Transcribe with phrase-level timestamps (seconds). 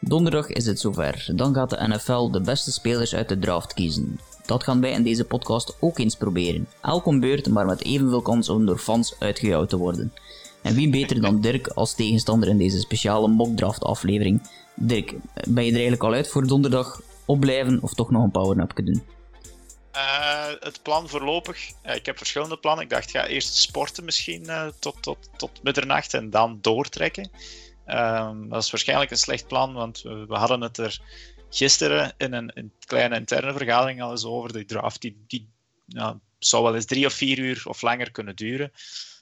[0.00, 1.30] Donderdag is het zover.
[1.34, 4.20] Dan gaat de NFL de beste spelers uit de draft kiezen.
[4.46, 6.68] Dat gaan wij in deze podcast ook eens proberen.
[6.82, 10.12] Elk om beurt, maar met evenveel kans om door fans uitgejouwd te worden.
[10.62, 14.42] En wie beter dan Dirk als tegenstander in deze speciale mockdraft aflevering?
[14.74, 15.14] Dirk,
[15.48, 19.02] ben je er eigenlijk al uit voor donderdag opblijven of toch nog een power-up doen?
[19.96, 22.84] Uh, het plan voorlopig, ik heb verschillende plannen.
[22.84, 27.30] Ik dacht, ga eerst sporten misschien uh, tot, tot, tot middernacht en dan doortrekken.
[27.88, 31.00] Ehm, dat is waarschijnlijk een slecht plan, want we, we hadden het er
[31.50, 34.52] gisteren in een, een, kleine interne vergadering al eens over.
[34.52, 35.48] De draft die, die
[35.86, 38.70] nou, zou wel eens drie of vier uur of langer kunnen duren.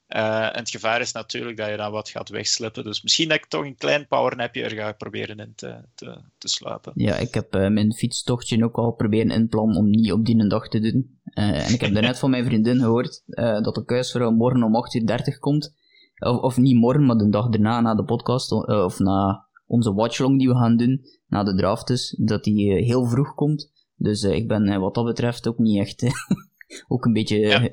[0.09, 2.85] Uh, en het gevaar is natuurlijk dat je dan wat gaat wegslippen.
[2.85, 6.49] Dus misschien dat ik toch een klein powernapje er ga proberen in te, te, te
[6.49, 6.93] sluipen.
[6.95, 10.69] Ja, ik heb uh, mijn fietstochtje ook al proberen inplannen om niet op die dag
[10.69, 11.19] te doen.
[11.25, 13.23] Uh, en ik heb net van mijn vriendin gehoord
[13.63, 15.75] dat de kuisvrouw morgen om 8.30 uur komt.
[16.19, 20.39] Of, of, niet morgen, maar de dag daarna, na de podcast, of na onze watchlong
[20.39, 23.71] die we gaan doen, na de draft dus, dat die heel vroeg komt.
[23.97, 26.05] Dus ik ben wat dat betreft ook niet echt
[26.89, 27.71] ook een beetje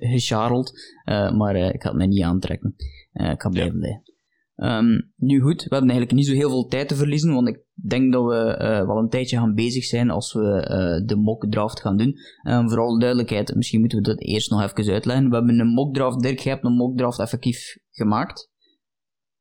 [1.05, 1.31] ja.
[1.31, 2.75] maar ik ga het mij niet aantrekken.
[3.13, 4.12] Ik ga blijven ja.
[4.55, 7.63] Um, nu goed, we hebben eigenlijk niet zo heel veel tijd te verliezen, want ik
[7.73, 11.97] denk dat we wel een tijdje gaan bezig zijn als we de mock draft gaan
[11.97, 12.19] doen.
[12.47, 15.29] Um, voor alle duidelijkheid, misschien moeten we dat eerst nog even uitleggen.
[15.29, 18.51] We hebben een mock draft, Dirk, je hebt een mock draft effectief gemaakt.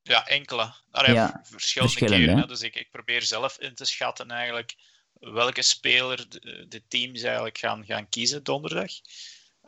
[0.02, 0.74] Ja, enkele.
[0.90, 2.48] Daar ja, verschillende, verschillende keren.
[2.48, 4.74] Dus ik, ik probeer zelf in te schatten eigenlijk
[5.12, 8.90] welke speler de, de teams eigenlijk gaan, gaan kiezen donderdag.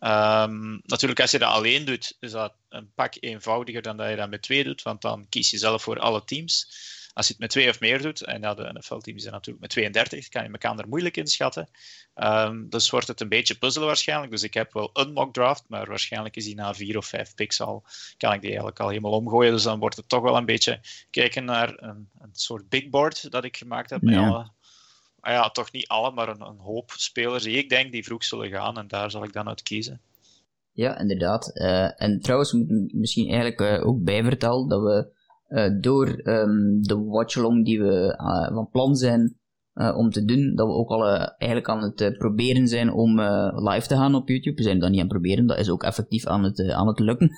[0.04, 4.16] Um, natuurlijk, als je dat alleen doet, is dat een pak eenvoudiger dan dat je
[4.16, 6.68] dat met twee doet, want dan kies je zelf voor alle teams.
[7.12, 9.70] Als je het met twee of meer doet, en ja, de NFL-teams zijn natuurlijk met
[9.70, 11.68] 32, kan je elkaar er moeilijk inschatten.
[12.14, 14.30] Um, dus wordt het een beetje puzzelen waarschijnlijk.
[14.30, 17.34] Dus ik heb wel een mock draft, maar waarschijnlijk is die na vier of vijf
[17.34, 17.84] picks al,
[18.16, 19.52] kan ik die eigenlijk al helemaal omgooien.
[19.52, 20.80] Dus dan wordt het toch wel een beetje
[21.10, 24.52] kijken naar een, een soort big board dat ik gemaakt heb met alle
[25.24, 28.24] ah ja, toch niet alle, maar een, een, hoop spelers die ik denk die vroeg
[28.24, 28.78] zullen gaan.
[28.78, 30.00] En daar zal ik dan uit kiezen.
[30.72, 31.50] Ja, inderdaad.
[31.54, 35.12] Uh, en trouwens, moet misschien eigenlijk uh, ook bijvertellen dat we
[35.48, 38.14] uh, door um, de watchalong die we
[38.52, 39.38] van plan zijn
[39.74, 42.92] uh, om te doen, dat we ook al uh, eigenlijk aan het uh, proberen zijn
[42.92, 43.20] om
[43.70, 44.56] live te gaan op YouTube.
[44.56, 46.98] We zijn dat niet aan het proberen, dat is ook effectief aan het, aan het
[46.98, 47.30] lukken.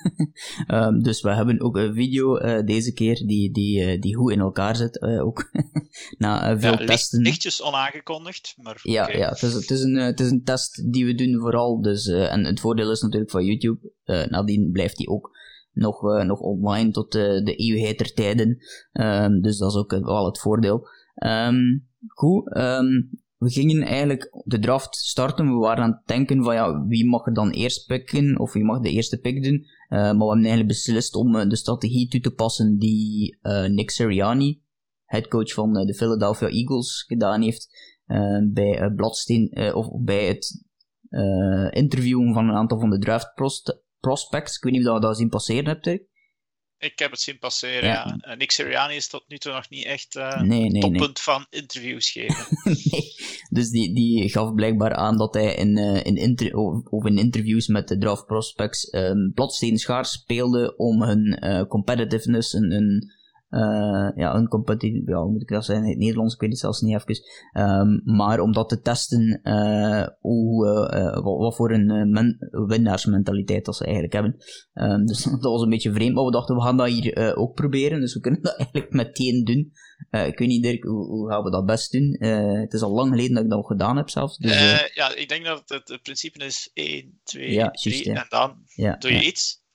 [0.67, 4.75] um, dus we hebben ook een video deze keer die, die, die goed in elkaar
[4.75, 5.51] zit, ook
[6.17, 7.21] na veel ja, testen.
[7.21, 9.17] Lichtjes onaangekondigd, maar Ja, okay.
[9.17, 12.07] ja het, is, het, is een, het is een test die we doen vooral, dus,
[12.07, 13.91] en het voordeel is natuurlijk van YouTube,
[14.29, 15.35] nadien blijft die ook
[15.71, 18.57] nog, nog online tot de eeuwigheid der tijden,
[18.91, 20.87] um, dus dat is ook wel het voordeel.
[21.25, 25.45] Um, Goed, um, we gingen eigenlijk de draft starten.
[25.45, 28.63] We waren aan het denken van ja, wie mag er dan eerst picken of wie
[28.63, 29.53] mag de eerste pick doen.
[29.53, 33.65] Uh, maar we hebben eigenlijk beslist om uh, de strategie toe te passen die uh,
[33.65, 34.61] Nick Sirianni,
[35.05, 37.95] headcoach van de Philadelphia Eagles, gedaan heeft
[38.53, 38.91] bij
[39.73, 40.65] of bij het
[41.73, 43.33] interviewen van een aantal van de draft
[43.99, 44.57] prospects.
[44.57, 45.85] Ik weet niet of je dat zien passeren hebt.
[46.79, 48.19] Ik heb het zien passeren, ja.
[48.21, 48.35] ja.
[48.35, 51.23] Nick Sirianni is tot nu toe nog niet echt uh, nee, nee, toppunt nee.
[51.23, 52.45] van interviews geven.
[53.57, 56.55] dus die, die gaf blijkbaar aan dat hij in, uh, in, inter
[56.89, 62.51] of in interviews met de draft prospects um, plotsteen schaars speelde om hun uh, competitiveness,
[62.51, 63.11] hun, hun
[63.49, 66.49] uh, ja, een competitie, ja, hoe moet ik dat zeggen in het Nederlands, ik weet
[66.49, 67.23] het zelfs niet even.
[67.53, 72.37] Um, maar om dat te testen, uh, hoe, uh, wat, wat, voor een men,
[72.67, 74.35] winnaarsmentaliteit dat ze eigenlijk hebben.
[74.73, 77.53] Um, dus dat was een beetje vreemd, maar we dachten we gaan dat hier ook
[77.53, 79.71] proberen, dus we kunnen dat eigenlijk meteen doen.
[80.27, 82.15] ik weet niet, Dirk, hoe, hoe, gaan we dat best doen?
[82.61, 84.37] het is al lang geleden dat ik dat gedaan heb zelfs.
[84.37, 88.13] Dus, ja, ik denk dat het, het principe is 1, 2, ja, 3 just, ja.
[88.13, 89.65] en dan ja, doe je iets.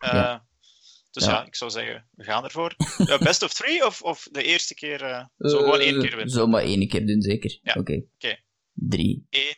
[1.12, 1.30] Dus ja.
[1.30, 1.44] ja.
[1.44, 2.74] ik zou zeggen, we gaan ervoor.
[2.98, 5.02] Uh, best of three of, of de eerste keer?
[5.02, 6.30] Uh, zo gewoon één keer winnen?
[6.30, 7.58] Zo maar één keer doen, zeker.
[7.62, 7.72] Ja.
[7.72, 7.80] Oké.
[7.80, 8.08] Okay.
[8.14, 8.44] Okay.
[8.72, 9.26] Drie.
[9.30, 9.56] Eén,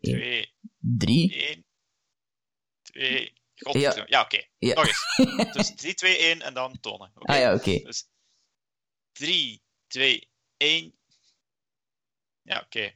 [0.00, 1.34] twee, drie.
[1.34, 1.64] Één,
[2.82, 3.32] twee.
[3.56, 4.34] God, ja, ja oké.
[4.34, 4.50] Okay.
[4.58, 4.74] Ja.
[4.74, 5.52] Nog eens.
[5.56, 7.10] dus 3, 2, 1 en dan tonen.
[7.14, 7.78] Ah ja, oké.
[7.78, 8.08] Dus
[9.12, 10.94] 3, 2, 1.
[12.42, 12.92] Ja, oké.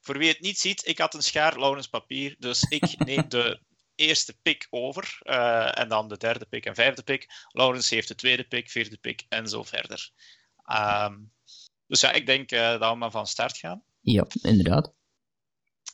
[0.00, 3.60] Voor wie het niet ziet, ik had een schaar Laurens papier, dus ik neem de
[3.98, 5.18] eerste pick over.
[5.22, 7.26] Uh, en dan de derde pick en vijfde pick.
[7.48, 10.10] Laurens heeft de tweede pick, vierde pick en zo verder.
[10.72, 11.32] Um,
[11.86, 13.82] dus ja, ik denk uh, dat we maar van start gaan.
[14.00, 14.92] Ja, inderdaad.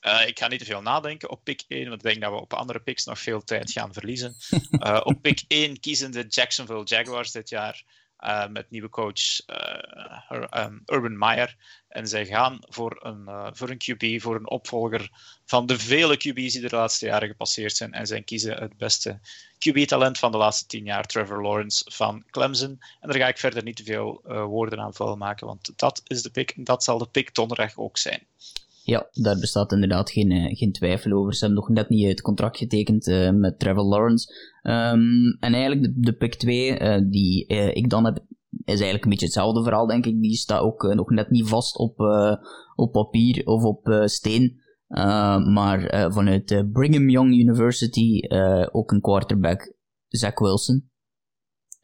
[0.06, 2.40] Uh, ik ga niet te veel nadenken op pick 1, want ik denk dat we
[2.40, 4.36] op andere picks nog veel tijd gaan verliezen.
[5.04, 7.84] op pick 1 kiezen de Jacksonville Jaguars dit jaar
[8.20, 11.56] uh, met nieuwe coach uh, um, Urban Meyer.
[11.88, 15.10] En zij gaan voor een, uh, voor een QB, voor een opvolger
[15.44, 17.92] van de vele QB's die de laatste jaren gepasseerd zijn.
[17.92, 19.20] En zij kiezen het beste
[19.58, 22.78] QB-talent van de laatste tien jaar, Trevor Lawrence van Clemson.
[23.00, 26.22] En daar ga ik verder niet te veel woorden aan vuil maken, want dat is
[26.22, 26.50] de pick.
[26.50, 28.26] En dat zal de pick donderdag ook zijn.
[28.86, 31.34] Ja, daar bestaat inderdaad geen, uh, geen twijfel over.
[31.34, 34.32] Ze hebben nog net niet het contract getekend uh, met Trevor Lawrence.
[34.62, 38.16] Um, en eigenlijk de, pick 2, uh, eh, die ik dan heb,
[38.50, 40.20] is eigenlijk een beetje hetzelfde verhaal, denk ik.
[40.20, 41.98] Die staat ook nog net niet vast op,
[42.74, 44.60] op papier of op steen.
[45.52, 48.20] maar vanuit Brigham Young University
[48.72, 49.74] ook een quarterback,
[50.08, 50.90] Zach Wilson.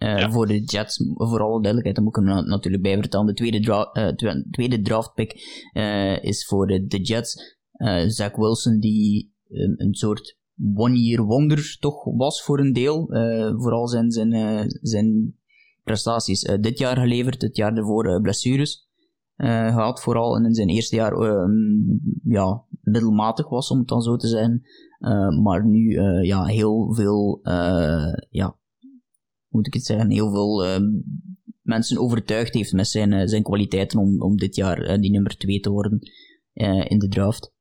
[0.00, 3.26] Uh, Voor de Jets, voor alle duidelijkheid, dan moet ik hem natuurlijk bij vertellen.
[3.26, 5.32] De tweede, dra uh, tweede draftpick
[5.74, 7.58] uh, is voor de, de Jets.
[8.06, 10.38] Zach Wilson, die um, een soort
[10.74, 13.06] one-year wonder toch was voor een deel.
[13.58, 14.32] vooral zijn, zijn,
[14.82, 15.36] zijn
[15.84, 18.88] prestaties dit jaar geleverd, het jaar ervoor blessures
[19.36, 20.00] gehad.
[20.00, 21.12] Vooral in zijn eerste jaar
[22.22, 24.62] ja, middelmatig was, om het dan zo te zeggen.
[25.42, 27.40] maar nu ja, heel veel
[28.30, 28.58] ja,
[29.50, 30.78] moet ik het zeggen, heel veel uh,
[31.62, 35.36] mensen overtuigd heeft met zijn, uh, zijn kwaliteiten om, om dit jaar uh, die nummer
[35.36, 35.98] 2 te worden
[36.88, 37.52] in de draft.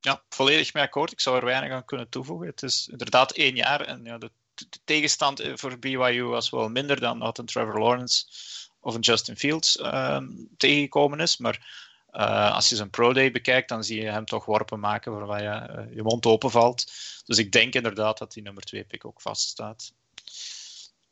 [0.00, 1.12] Ja, volledig mee akkoord.
[1.12, 2.46] Ik zou er weinig aan kunnen toevoegen.
[2.46, 7.00] Het is inderdaad één jaar en ja, de, de tegenstand voor BYU was wel minder
[7.00, 8.24] dan wat een Trevor Lawrence
[8.80, 10.26] of een Justin Fields ehm,
[10.56, 11.36] tegengekomen is.
[11.36, 11.90] Maar
[12.52, 15.94] als je zijn Pro Day bekijkt, dan zie je hem toch worpen maken waarbij je
[15.94, 16.92] je mond openvalt.
[17.24, 19.92] Dus ik denk inderdaad dat die nummer 2 pick ook vaststaat.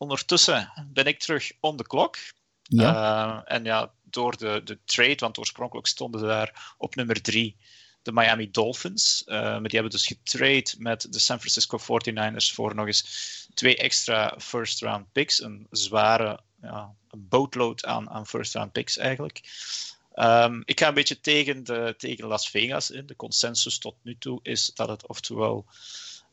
[0.01, 2.17] Ondertussen ben ik terug on the clock.
[2.63, 2.95] Ja.
[2.95, 7.57] Uh, en ja, door de, de trade, want oorspronkelijk stonden ze daar op nummer drie
[8.03, 9.23] de Miami Dolphins.
[9.27, 13.05] Uh, maar die hebben dus getrade met de San Francisco 49ers voor nog eens
[13.55, 15.43] twee extra first round picks.
[15.43, 19.41] Een zware ja, een boatload aan, aan first round picks eigenlijk.
[20.15, 23.07] Um, ik ga een beetje tegen, de, tegen Las Vegas in.
[23.07, 25.67] De consensus tot nu toe is dat het oftewel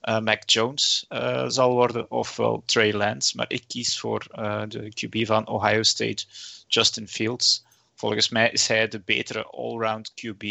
[0.07, 3.38] Mac Jones uh, zal worden, ofwel Trey Lance.
[3.38, 6.25] Maar ik kies voor uh, de QB van Ohio State,
[6.68, 7.63] Justin Fields.
[7.95, 10.44] Volgens mij is hij de betere all-round QB.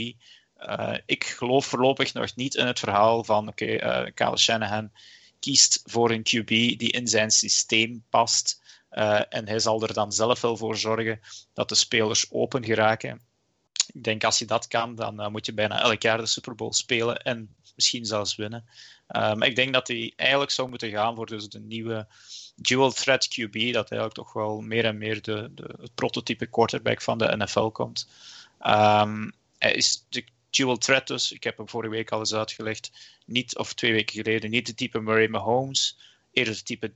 [1.06, 4.90] ik geloof voorlopig nog niet in het verhaal van oké, okay, Kyle Shanahan
[5.40, 8.60] kiest voor een QB die in zijn systeem past.
[9.28, 11.20] en hij zal er dan zelf wel voor zorgen
[11.52, 13.20] dat de spelers open geraken.
[13.92, 16.72] Ik denk als je dat kan, dan moet je bijna elk jaar de Super Bowl
[16.72, 18.64] spelen en misschien zelfs winnen.
[19.08, 22.06] Um, ik denk dat hij eigenlijk zou moeten gaan voor dus de nieuwe
[22.56, 27.02] dual threat QB, dat eigenlijk toch wel meer en meer de, de het prototype quarterback
[27.02, 28.08] van de NFL komt.
[28.66, 33.16] Um, hij is de dual threat dus, ik heb hem vorige week al eens uitgelegd,
[33.26, 35.98] niet, of twee weken geleden, niet de type Murray Mahomes,
[36.32, 36.92] eerder de type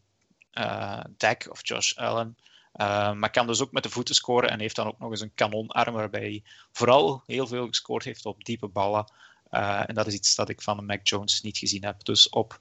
[0.55, 2.37] uh, Dak of Josh Allen.
[2.77, 5.21] Uh, maar kan dus ook met de voeten scoren en heeft dan ook nog eens
[5.21, 6.43] een kanonarm waarbij hij
[6.73, 9.13] vooral heel veel gescoord heeft op diepe ballen.
[9.51, 12.05] Uh, en dat is iets dat ik van Mac Jones niet gezien heb.
[12.05, 12.61] Dus op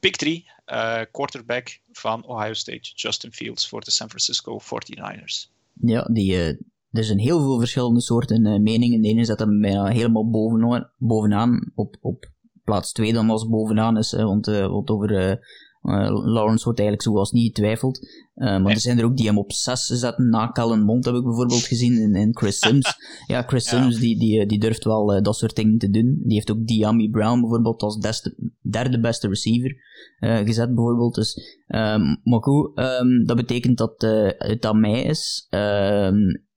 [0.00, 5.50] pick 3, uh, quarterback van Ohio State, Justin Fields voor de San Francisco 49ers.
[5.80, 6.48] Ja, die, uh,
[6.90, 9.00] er zijn heel veel verschillende soorten meningen.
[9.02, 12.30] De ene zet hem helemaal bovenaan, bovenaan op, op
[12.64, 15.38] plaats 2 dan als bovenaan is, want, want over
[15.82, 17.98] Lawrence wordt eigenlijk zoals niet getwijfeld.
[18.34, 20.28] Uh, maar er zijn er ook die hem op 6 zetten.
[20.28, 21.98] Na Callen Mond heb ik bijvoorbeeld gezien.
[21.98, 22.94] in in Chris Sims.
[23.26, 26.20] ja, Chris Sims die, die, die durft wel uh, dat soort dingen te doen.
[26.22, 29.76] Die heeft ook Diami Brown bijvoorbeeld als deste, derde beste receiver
[30.20, 31.14] gezet bijvoorbeeld.
[31.14, 33.94] Dus, um, maar goed, um, dat betekent dat
[34.38, 35.46] het aan mij is.
[35.50, 36.48] Um,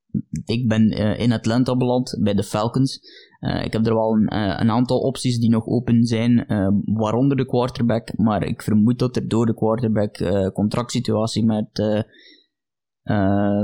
[0.46, 3.00] ik ben in Atlanta beland bij de Falcons.
[3.40, 6.46] Uh, ik heb er wel een, uh, een, aantal opties die nog open zijn,
[6.86, 10.18] waaronder de quarterback, maar ik vermoed dat er door de quarterback
[10.54, 12.04] contractsituatie met,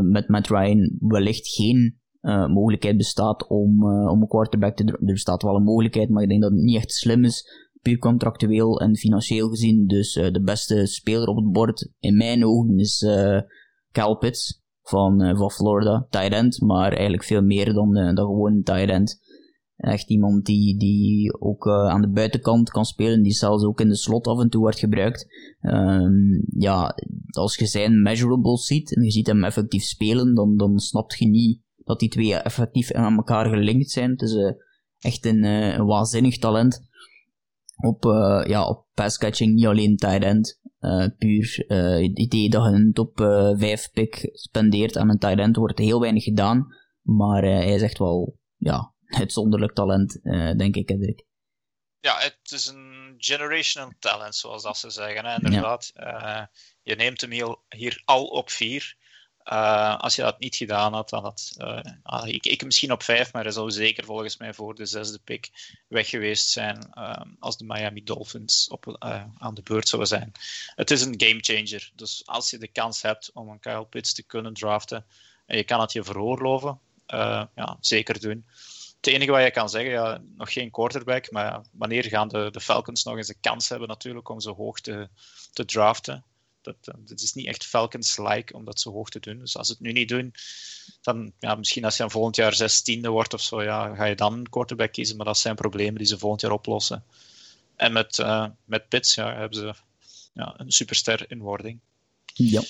[0.03, 1.99] met Matt Ryan wellicht geen
[2.47, 6.41] mogelijkheid bestaat om, om een quarterback te Er bestaat wel een mogelijkheid, maar ik denk
[6.41, 9.87] dat het niet echt slim is, puur contractueel en financieel gezien.
[9.87, 13.05] Dus de beste speler op het bord, in mijn ogen, is
[13.91, 19.27] Cal Pitts van, van Florida, end, maar eigenlijk veel meer dan, dan gewoon tight end.
[19.75, 23.87] Echt iemand die, die ook uh, aan de buitenkant kan spelen, die zelfs ook in
[23.87, 25.27] de slot af en toe wordt gebruikt.
[25.61, 26.95] Um, ja,
[27.29, 31.27] als je zijn measurables ziet en je ziet hem effectief spelen, dan, dan snap je
[31.27, 34.11] niet dat die twee effectief aan elkaar gelinkt zijn.
[34.11, 34.55] Het is
[34.99, 36.87] echt een, een waanzinnig talent
[37.87, 38.03] op,
[38.47, 40.58] ja, op passcatching, niet alleen tight end.
[41.17, 43.17] Puur het idee dat je een top
[43.57, 46.67] 5 pick spendeert aan een end wordt heel weinig gedaan.
[47.01, 51.25] Maar hij is echt wel ja, uitzonderlijk talent, uh, denk ik, Hendrik.
[51.99, 55.25] Ja, het is een generational talent, zoals dat ze zeggen.
[55.25, 55.35] Hè?
[55.35, 55.91] Inderdaad.
[56.81, 58.97] je neemt hem hier al op vier.
[59.51, 63.33] Uh, als je dat niet gedaan had, dan had uh, ik, ik misschien op vijf,
[63.33, 65.49] maar hij zou zeker volgens mij voor de zesde pick
[65.87, 68.95] weg geweest zijn uh, als de Miami Dolphins op,
[69.37, 70.31] aan de beurt zouden zijn.
[70.75, 71.91] Het is een gamechanger.
[71.95, 75.05] Dus als je de kans hebt om een Kyle Pitts te kunnen draften
[75.45, 76.79] en je kan het je veroorloven,
[77.55, 78.45] ja, zeker doen.
[79.01, 82.61] Het enige wat je kan zeggen, ja, nog geen quarterback, maar wanneer gaan de, de
[82.61, 85.09] Falcons nog eens de kans hebben natuurlijk om zo hoog te,
[85.53, 86.23] te draften?
[86.81, 89.39] Dat, dat is niet echt Falcons-like om dat zo hoog te doen.
[89.39, 90.33] Dus als ze het nu niet doen,
[91.01, 94.15] dan ja, misschien als je dan volgend jaar zestiende wordt of zo, ja, ga je
[94.15, 95.17] dan een quarterback kiezen.
[95.17, 97.03] Maar dat zijn problemen die ze volgend jaar oplossen.
[97.75, 99.73] En met, uh, met Pits ja, hebben ze
[100.33, 101.79] ja, een superster in wording.
[102.33, 102.61] Ja.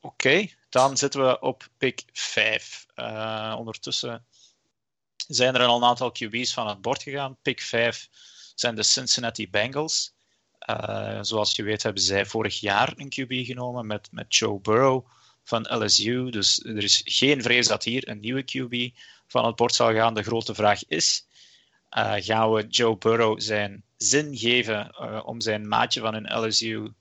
[0.00, 2.86] Oké, dan zitten we op pick 5.
[2.96, 4.24] Uh, eh, ondertussen
[5.28, 7.36] zijn er al een aantal QB's van het bord gegaan.
[7.42, 8.08] Pick 5
[8.54, 10.12] zijn de Cincinnati Bengals.
[10.68, 15.06] Uh, zoals je weet hebben zij vorig jaar een QB genomen met, met Joe Burrow
[15.44, 16.30] van LSU.
[16.30, 20.14] Dus er is geen vrees dat hier een nieuwe QB van het bord zal gaan.
[20.14, 21.26] De grote vraag is,
[21.98, 26.92] uh, gaan we Joe Burrow zijn zin geven uh, om zijn maatje van een LSU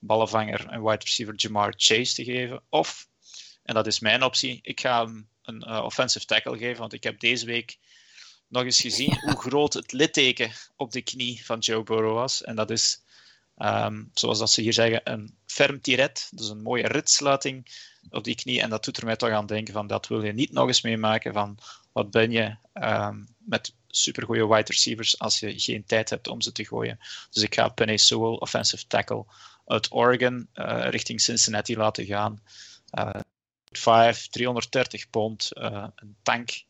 [0.00, 2.62] ballenvanger en wide receiver Jamar Chase te geven?
[2.68, 3.08] Of,
[3.62, 7.20] en dat is mijn optie, ik ga hem een offensive tackle geven, want ik heb
[7.20, 7.78] deze week
[8.48, 12.42] nog eens gezien hoe groot het litteken op de knie van Joe Burrow was.
[12.42, 13.02] En dat is,
[13.56, 16.28] ehm, zoals dat ze hier zeggen, een ferm tiret.
[16.34, 17.66] Dus een mooie ritsluiting
[18.10, 18.60] op die knie.
[18.60, 20.82] En dat doet er mij toch aan denken van dat wil je niet nog eens
[20.82, 21.58] meemaken van
[21.92, 26.52] wat ben je um, met supergoeie wide receivers als je geen tijd hebt om ze
[26.52, 26.98] te gooien.
[27.30, 29.24] Dus ik ga Penny Sewell, offensive tackle
[29.66, 32.42] uit Oregon, uh, richting Cincinnati laten gaan.
[32.98, 33.20] Uh,
[33.70, 36.64] 5, 330 pond, uh, een tank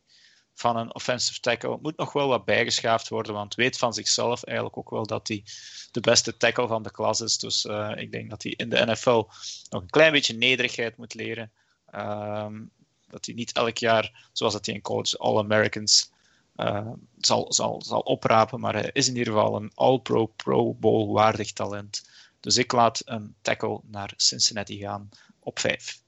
[0.56, 1.78] van een offensive tackle.
[1.82, 5.44] Moet nog wel wat bijgeschaafd worden, want weet van zichzelf eigenlijk ook wel dat hij
[5.90, 7.38] de beste tackle van de klas is.
[7.38, 9.24] Dus uh, ik denk dat hij in de NFL
[9.70, 11.52] nog een klein beetje nederigheid moet leren.
[11.94, 12.70] Um,
[13.08, 16.10] dat hij niet elk jaar, zoals dat hij in college All-Americans
[16.56, 21.12] uh, zal, zal, zal oprapen, maar hij is in ieder geval een All-Pro, Pro Bowl
[21.12, 22.08] waardig talent.
[22.40, 25.08] Dus ik laat een tackle naar Cincinnati gaan
[25.38, 26.04] op 5.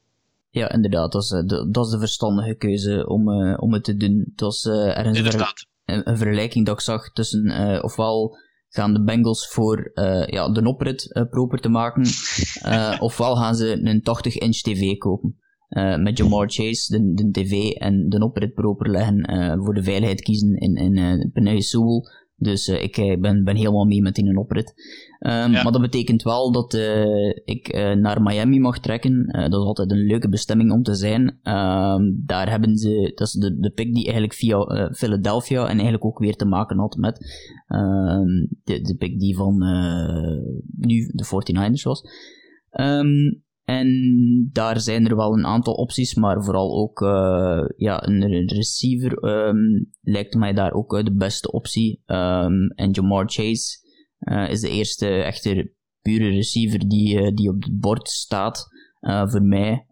[0.51, 1.13] Ja, inderdaad.
[1.13, 4.25] Dat is, eh, de, dat is de verstandige keuze om, uh, om het te doen.
[4.31, 5.19] Het was uh, ergens
[5.85, 8.37] een, een, vergelijking dat ik zag tussen uh, ofwel
[8.69, 9.91] gaan de Bengals voor
[10.27, 12.03] ja, de oprit proper te maken,
[13.09, 15.37] ofwel gaan ze een 80-inch tv kopen.
[16.03, 20.57] met Jamar Chase, de, de tv en de oprit proper leggen, voor de veiligheid kiezen
[20.57, 22.03] in, in uh, Sewell
[22.39, 24.75] dus uh, ik uh, ben, ben helemaal mee met die oprit.
[25.21, 29.27] Um, Maar dat betekent wel dat uh, ik naar Miami mag trekken.
[29.27, 31.23] dat is altijd een leuke bestemming om te zijn.
[31.43, 36.05] Um, daar hebben ze, dat is de, de pick die eigenlijk via Philadelphia en eigenlijk
[36.05, 37.19] ook weer te maken had met
[37.69, 39.59] um, de, de pick die van
[40.77, 42.03] nu de 49ers was.
[42.81, 48.47] Um, en daar zijn er wel een aantal opties, maar vooral ook uh, ja, een
[48.47, 52.03] receiver um, lijkt mij daar ook uh, de beste optie.
[52.07, 53.79] Um, en Jamar Chase
[54.19, 58.67] uh, is de eerste echte pure receiver die, die op het bord staat
[59.01, 59.87] voor mij.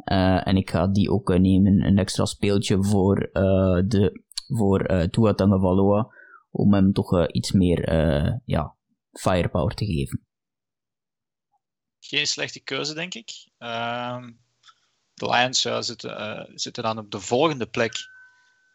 [0.44, 3.30] en ik ga die ook nemen, een extra speeltje voor,
[3.86, 6.08] de, voor Tua Tagovailoa,
[6.50, 7.90] om hem toch iets meer
[8.44, 8.76] ja,
[9.12, 10.25] firepower te geven
[12.06, 13.30] geen slechte keuze, denk ik.
[13.58, 14.32] Ehm,
[15.14, 18.14] de Lions zitten, uh, zitten dan op de volgende plek.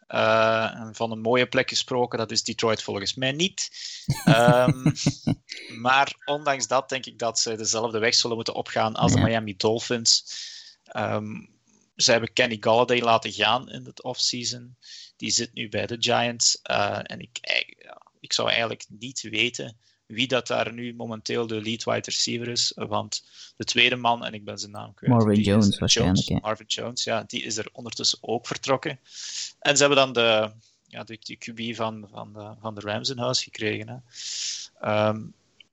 [0.08, 3.70] Uh, van een mooie plek gesproken, dat is Detroit volgens mij niet.
[4.28, 4.92] Um,
[5.86, 9.56] maar ondanks dat denk ik dat ze dezelfde weg zullen moeten opgaan als de Miami
[9.56, 10.24] Dolphins.
[10.96, 11.60] Um,
[11.96, 14.76] ze hebben Kenny Galladay laten gaan in het offseason.
[15.16, 16.58] Die zit nu bij de Giants.
[16.70, 17.38] Uh, en ik,
[18.20, 22.72] ik zou eigenlijk niet weten wie dat daar nu momenteel de lead wide receiver is.
[22.74, 23.24] Want
[23.56, 25.12] de tweede man, en ik ben zijn naam kwijt.
[25.12, 26.42] Marvin Jones waarschijnlijk.
[26.42, 29.00] Marvin Jones, ja, die is er ondertussen ook vertrokken.
[29.58, 30.52] En ze hebben dan de,
[30.86, 33.88] ja, de, de QB van, van, de, van de Rams in huis gekregen.
[33.88, 33.96] Hè.
[34.88, 35.20] Ehm,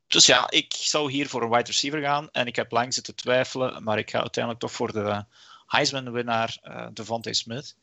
[0.07, 2.29] dus ja, ik zou hier voor een wide receiver gaan.
[2.31, 5.25] En ik heb lang zitten twijfelen, maar ik ga uiteindelijk toch voor de
[5.67, 7.75] Heisman-winnaar uh, Devontae Smith.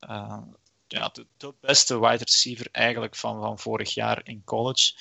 [0.00, 0.38] Uh,
[0.86, 4.92] ja, de, de, beste wide receiver eigenlijk van, van vorig jaar in college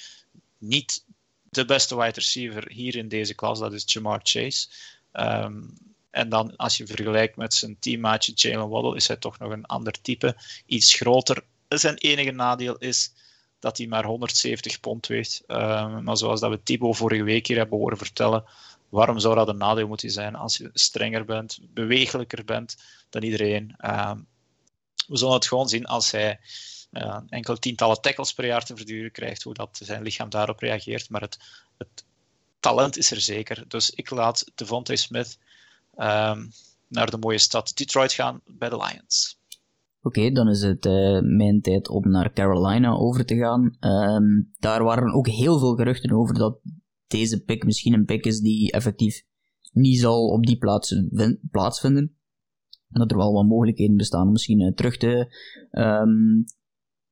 [0.62, 1.06] niet
[1.50, 4.68] de beste wide receiver hier in deze klas, dat is Jamar Chase.
[5.12, 5.62] Ehm,
[6.10, 9.66] en dan als je vergelijkt met zijn teammaatje Jalen Waddle, is hij toch nog een
[9.66, 10.36] ander type.
[10.66, 11.44] Iets groter.
[11.68, 13.14] Zijn enige nadeel is
[13.60, 15.44] dat hij maar 170 pond weegt.
[15.48, 18.44] Um, maar zoals dat we Thibaut vorige week hier hebben horen vertellen,
[18.90, 22.78] waarom zou dat een nadeel moeten zijn als je strenger bent, bewegelijker bent
[23.10, 23.76] dan iedereen?
[23.86, 24.28] Um,
[25.08, 26.40] we zullen het gewoon zien als hij
[27.30, 31.10] enkele tientallen tackles per jaar te verduren krijgt, hoe dat zijn lichaam daarop reageert.
[31.10, 31.38] Maar het,
[31.78, 32.06] het
[32.60, 33.66] talent is er zeker.
[33.68, 35.40] Dus ik laat Devontae Smith
[35.98, 36.52] um,
[36.88, 39.40] naar de mooie stad Detroit gaan bij de Lions.
[40.02, 43.78] Oké, dan is het uh, mijn tijd om naar Carolina over te gaan.
[43.80, 46.60] Um, daar waren ook heel veel geruchten over dat
[47.08, 49.24] deze pick misschien een pick is die effectief
[49.72, 50.96] niet zal op die plaats
[51.52, 52.16] plaatsvinden.
[52.88, 55.36] Dat er wel wat mogelijkheden bestaan om misschien uh, terug te,
[55.72, 56.46] um,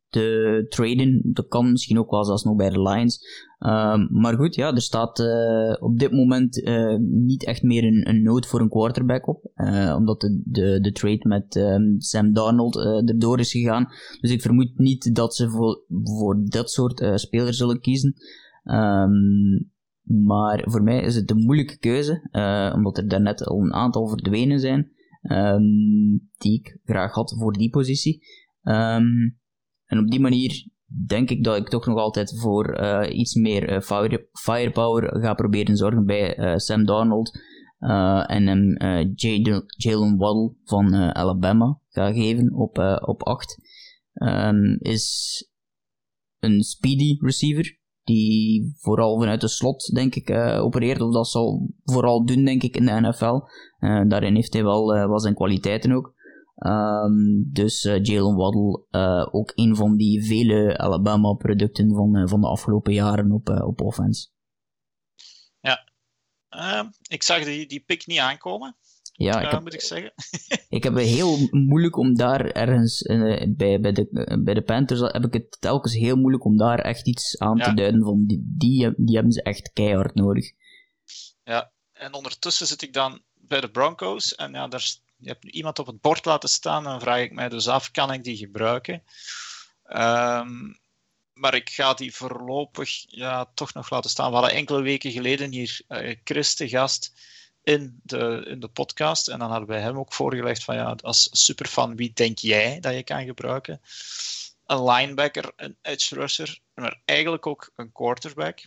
[0.10, 1.22] te traden.
[1.24, 3.20] Dat kan misschien ook wel zelfs nog bij de Lions.
[3.60, 8.10] Um, maar goed, ja, er staat uh, op dit moment uh, niet echt meer een,
[8.10, 9.52] een nood voor een quarterback op.
[9.56, 12.76] Uh, omdat de, de, de trade met um, Sam Darnold
[13.10, 13.88] erdoor is gegaan.
[14.22, 18.14] Dus ik vermoed niet dat ze voor, voor dat soort spelers zullen kiezen.
[18.64, 22.30] Um, maar voor mij is het een moeilijke keuze,
[22.76, 24.92] omdat er daarnet al een aantal verdwenen zijn
[26.38, 28.22] die ik graag had voor die positie.
[29.90, 30.68] En op die manier
[31.08, 35.34] denk ik dat ik toch nog altijd voor uh, iets meer uh, fire, firepower ga
[35.34, 37.40] proberen zorgen bij uh, Sam Darnold.
[38.28, 38.78] en hem
[39.68, 43.58] Jalen Waddle van Alabama ga geven op, op 8.
[44.14, 45.48] Um, ehm, is
[46.40, 47.78] een speedy receiver.
[48.04, 50.30] Die vooral vanuit de slot, denk ik,
[50.62, 51.02] opereert.
[51.02, 53.40] Of dat zal vooral doen, denk ik, in de NFL.
[54.08, 56.14] daarin heeft hij wel, wel zijn kwaliteiten ook.
[56.60, 62.42] Um, dus uh, Jalen Waddle, uh, ook een van die vele Alabama-producten van, uh, van
[62.42, 64.30] de afgelopen jaren op, op offense.
[65.60, 65.90] Ja,
[66.50, 68.78] ehm, ik zag die, die pick niet aankomen.
[69.12, 70.14] Ja, ik heb, moet ik zeggen.
[70.78, 75.26] ik heb het heel moeilijk om daar ergens bij, bij, de, bij de Panthers heb
[75.26, 78.94] ik het telkens heel moeilijk om daar echt iets aan te duiden van die, die,
[78.96, 80.52] die hebben ze echt keihard nodig.
[81.44, 84.80] Ja, en ondertussen zit ik dan bij de Broncos en ja, daar
[85.20, 88.14] je hebt iemand op het bord laten staan, dan vraag ik mij dus af, kan
[88.14, 89.04] ik die gebruiken?
[89.88, 90.80] Um,
[91.34, 94.30] maar ik ga die voorlopig ja, toch nog laten staan.
[94.30, 97.14] We hadden enkele weken geleden hier uh, Chris gast
[97.64, 99.28] in de, in de podcast.
[99.28, 102.94] En dan hadden wij hem ook voorgelegd van ja, als superfan, wie denk jij dat
[102.94, 103.82] je kan gebruiken?
[104.66, 108.60] Een linebacker, een edge rusher, maar eigenlijk ook een quarterback.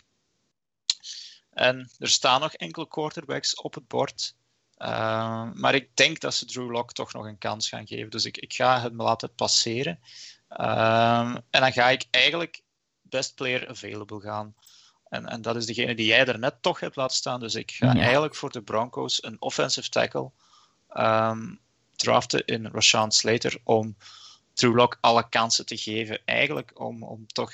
[1.49, 4.35] En er staan nog enkele quarterbacks op het bord.
[4.83, 8.09] Ehm, maar ik denk dat ze Drew Lock toch nog een kans gaan geven.
[8.09, 9.99] Dus ik, ik ga het me laten passeren.
[10.49, 12.61] Ehm, en dan ga ik eigenlijk
[13.01, 14.55] best player available gaan.
[15.09, 17.39] En, en dat is degene die jij er net toch hebt laten staan.
[17.39, 20.31] Dus ik ga eigenlijk voor de Broncos een offensive tackle
[20.93, 21.59] um,
[21.95, 23.97] draften in Rashawn Slater om
[24.53, 26.21] Drew Lock alle kansen te geven.
[26.25, 27.53] Eigenlijk om, om toch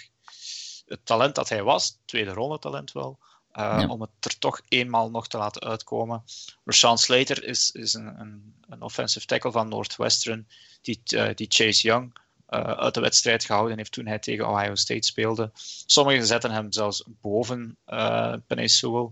[0.86, 3.20] het talent dat hij was, tweede ronde talent wel,
[3.60, 6.24] uh, Om het er toch eenmaal nog te laten uitkomen.
[6.66, 10.48] Rashawn Slater is, is een, een, een offensive tackle van Northwestern,
[10.82, 12.14] die, uh, die Chase Young
[12.50, 15.52] uh, uit de wedstrijd gehouden heeft toen hij tegen Ohio State speelde.
[15.86, 19.10] Sommigen zetten hem zelfs boven uh, Penny Sewell.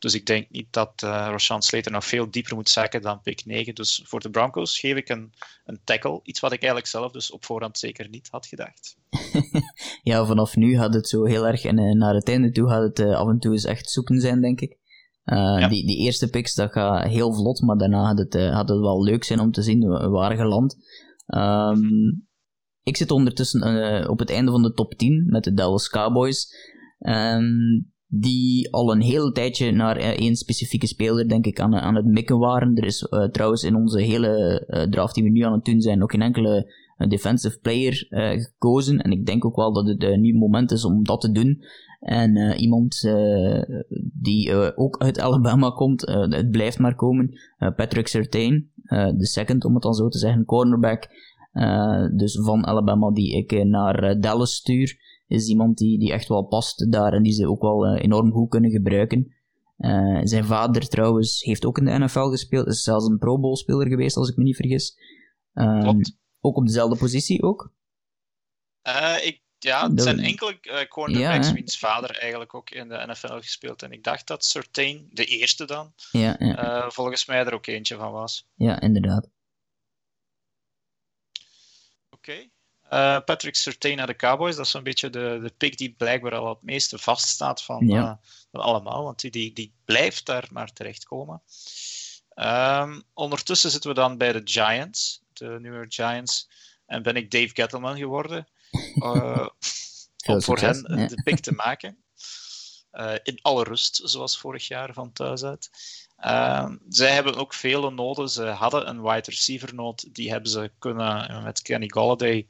[0.00, 3.44] Dus ik denk niet dat uh, Rashawn Slater nog veel dieper moet zakken dan pick
[3.44, 3.74] 9.
[3.74, 5.32] Dus voor de Broncos geef ik een,
[5.64, 6.20] een tackle.
[6.22, 8.96] Iets wat ik eigenlijk zelf dus op voorhand zeker niet had gedacht.
[10.02, 11.64] ja, vanaf nu gaat het zo heel erg.
[11.64, 14.20] En uh, naar het einde toe gaat het uh, af en toe eens echt zoeken
[14.20, 14.78] zijn, denk ik.
[15.24, 15.68] Ja.
[15.68, 17.60] die, die eerste picks, dat gaat heel vlot.
[17.60, 20.76] Maar daarna gaat het, gaat het wel leuk zijn om te zien waar geland.
[21.26, 22.28] Um,
[22.82, 26.54] ik zit ondertussen op het einde van de top 10 met de Dallas Cowboys.
[26.98, 31.94] Um, die al een heel tijdje naar uh, één specifieke speler, denk ik, aan, aan
[31.94, 32.76] het mikken waren.
[32.76, 35.80] Er is uh, trouwens in onze hele uh, draft die we nu aan het doen
[35.80, 36.72] zijn nog geen enkele
[37.08, 38.98] defensive player gekozen.
[38.98, 41.62] En ik denk ook wel dat het nu moment is om dat te doen.
[42.00, 43.08] En iemand
[44.20, 47.40] die ook uit Alabama komt, het blijft maar komen,
[47.76, 48.70] Patrick Sertain,
[49.16, 51.08] de second om het dan zo te zeggen, cornerback.
[52.16, 54.98] dus van Alabama die ik naar Dallas stuur
[55.30, 58.32] is iemand die, die echt wel past daar en die ze ook wel uh, enorm
[58.32, 59.34] goed kunnen gebruiken.
[59.78, 63.56] Uh, zijn vader trouwens heeft ook in de NFL gespeeld, is zelfs een Pro Bowl
[63.56, 64.98] speler geweest als ik me niet vergis.
[65.54, 66.16] Uh, Klopt.
[66.40, 67.72] Ook op dezelfde positie ook?
[68.88, 73.38] Uh, ik, ja, het zijn enkele cornerbacks ja, wiens vader eigenlijk ook in de NFL
[73.40, 73.82] gespeeld.
[73.82, 76.90] En ik dacht dat Certain, de eerste dan, ja, ja.
[76.90, 78.48] volgens mij er ook eentje van was.
[78.54, 79.30] Ja, inderdaad.
[82.10, 82.48] Oké.
[82.90, 86.34] Uh, Patrick Surtain naar de Cowboys, dat is zo'n beetje de, de pick die blijkbaar
[86.34, 88.12] al het meeste vaststaat van, uh,
[88.50, 91.42] van allemaal, want die, die, die blijft daar maar terechtkomen.
[92.34, 96.48] Um, ondertussen zitten we dan bij de Giants, de New York Giants,
[96.86, 98.48] en ben ik Dave Gettleman geworden
[98.94, 99.48] uh,
[100.26, 101.96] om voor hen de pick te maken.
[103.22, 105.70] in alle rust, zoals vorig jaar van thuis uit.
[106.24, 108.28] Uh, zij hebben ook vele noden.
[108.28, 110.14] Ze hadden een wide receiver nood.
[110.14, 112.46] Die hebben ze kunnen met Kenny Galladay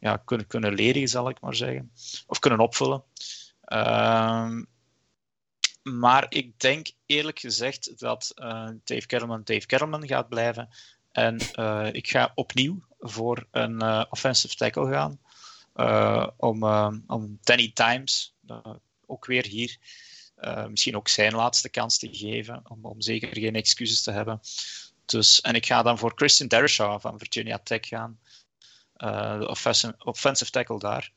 [0.00, 1.92] ja, kunnen, kunnen leren, zal ik maar zeggen.
[2.26, 3.02] Of kunnen opvullen.
[3.60, 4.64] Ehm,
[5.82, 10.68] maar ik denk eerlijk gezegd dat uh, Dave Kerman Dave Kerman gaat blijven.
[11.12, 15.18] En uh, ik ga opnieuw voor een uh, offensive tackle gaan.
[16.36, 16.64] om,
[17.06, 18.34] om Danny Times,
[19.06, 19.78] ook weer hier,
[20.68, 22.62] misschien ook zijn laatste kans te geven.
[22.68, 24.40] Om, om zeker geen excuses te hebben.
[25.04, 28.18] Dus, en ik ga dan voor Christian Derishaw van Virginia Tech gaan.
[29.38, 31.12] De offensive, offensive tackle daar.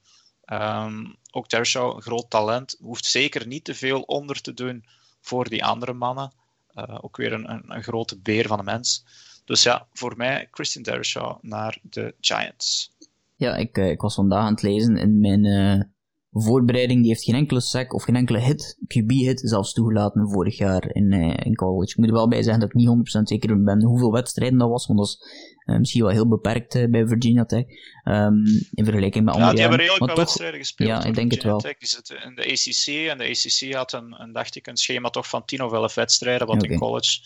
[0.45, 4.85] Um, ook Dershaw, een groot talent, hoeft zeker niet te veel onder te doen
[5.21, 6.33] voor die andere mannen.
[6.75, 9.05] Uh, ook weer een, een, grote beer van een mens.
[9.45, 12.91] Dus ja, voor mij Christian Dershaw naar de Giants.
[13.35, 15.93] Ja, ik, uh, ik was vandaag aan het lezen in mijn
[16.31, 16.99] voorbereiding.
[16.99, 21.11] Die heeft geen enkele sack of geen enkele hit, QB-hit, zelfs toegelaten vorig jaar in,
[21.43, 21.91] in college.
[21.91, 24.69] Ik moet er wel bij zeggen dat ik niet 100% zeker ben hoeveel wedstrijden dat
[24.69, 25.17] was, want dat
[25.65, 27.65] misschien wel heel beperkt uh, bij Virginia Tech.
[28.03, 30.89] Um, in vergelijking met andere Ja, die hebben redelijk wel wedstrijden gespeeld.
[30.89, 31.59] Ja, ik denk het wel.
[31.59, 31.77] Tech.
[31.77, 35.09] Die zitten in de ACC en de ACC had een, een, dacht ik, een schema
[35.09, 36.69] toch van 10 of 11 wedstrijden, wat okay.
[36.69, 37.19] in college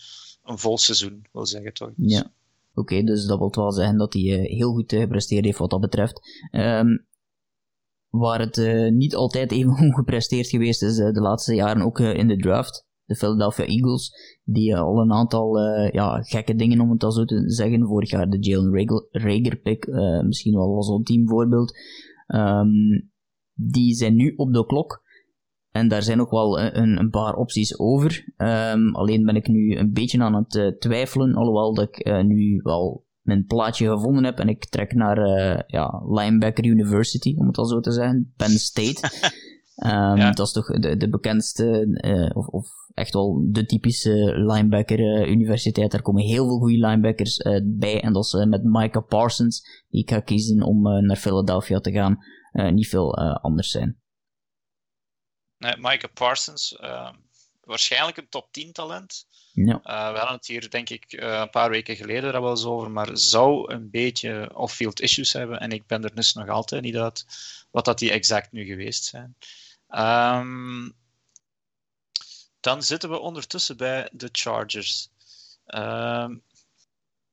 [0.44, 1.90] een vol seizoen wil zeggen toch.
[1.96, 2.12] Dus.
[2.12, 2.20] Ja.
[2.20, 5.70] Oké, okay, dus dat wil wel zeggen dat hij uh, heel goed gepresteerd heeft wat
[5.70, 6.20] dat betreft.
[6.50, 7.06] Um,
[8.08, 8.56] waar het
[8.92, 13.14] niet altijd even goed gepresteerd geweest is de laatste jaren, ook in de draft de
[13.14, 14.12] Philadelphia Eagles,
[14.44, 17.86] die uh, al een aantal uh, ja, gekke dingen, om het al zo te zeggen,
[17.86, 21.76] vorig jaar de Jalen Rager pick, uh, misschien wel was een teamvoorbeeld,
[22.26, 23.10] um,
[23.54, 25.06] die zijn nu op de klok.
[25.70, 28.32] En daar zijn ook wel een, een paar opties over.
[28.36, 33.06] Um, alleen ben ik nu een beetje aan het twijfelen, alhoewel dat ik nu wel
[33.20, 35.18] mijn plaatje gevonden heb en ik trek naar
[35.66, 39.00] ja, Linebacker University, om het al zo te zeggen, Penn State.
[39.84, 40.30] Um, ja.
[40.30, 45.90] Dat is toch de, de bekendste, uh, of, of, echt wel de typische linebacker-universiteit.
[45.90, 48.02] Daar komen heel veel goede linebackers uh, bij.
[48.02, 51.92] En dat is uh, met Micah Parsons, die ik ga kiezen om naar Philadelphia te
[51.92, 52.18] gaan,
[52.52, 54.00] niet veel anders zijn.
[55.58, 57.14] Nee, Micah Parsons, ehm,
[57.60, 59.26] waarschijnlijk een top 10 talent.
[59.52, 59.80] Ja.
[59.82, 63.08] we hadden het hier, denk ik, een paar weken geleden er wel eens over, maar
[63.12, 65.60] zou een beetje off-field issues hebben.
[65.60, 67.24] En ik ben er dus nog altijd niet uit
[67.70, 69.36] wat dat die exact nu geweest zijn.
[69.90, 70.96] Um,
[72.60, 75.08] dan zitten we ondertussen bij de Chargers.
[75.66, 76.42] Um,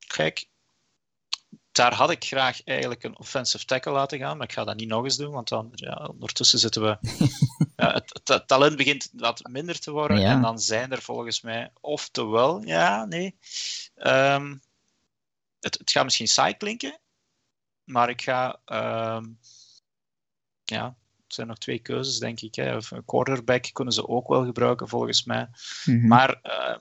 [0.08, 0.48] kijk,
[1.72, 4.88] daar had ik graag eigenlijk een offensive tackle laten gaan, maar ik ga dat niet
[4.88, 6.98] nog eens doen, want dan, ja, ondertussen zitten we...
[7.76, 10.32] ja, het, het, talent begint wat minder te worden, ja.
[10.32, 13.38] en dan zijn er volgens mij oftewel, ja, nee...
[13.96, 14.62] Um,
[15.60, 17.00] het, het gaat misschien saai klinken,
[17.84, 18.60] maar ik ga...
[18.66, 19.40] Um,
[20.64, 20.96] ja,
[21.36, 22.56] zijn nog twee keuzes, denk ik.
[22.56, 22.76] Hè.
[22.76, 25.48] Of een quarterback kunnen ze ook wel gebruiken, volgens mij.
[25.86, 26.08] Mm-hmm.
[26.08, 26.76] Maar uh,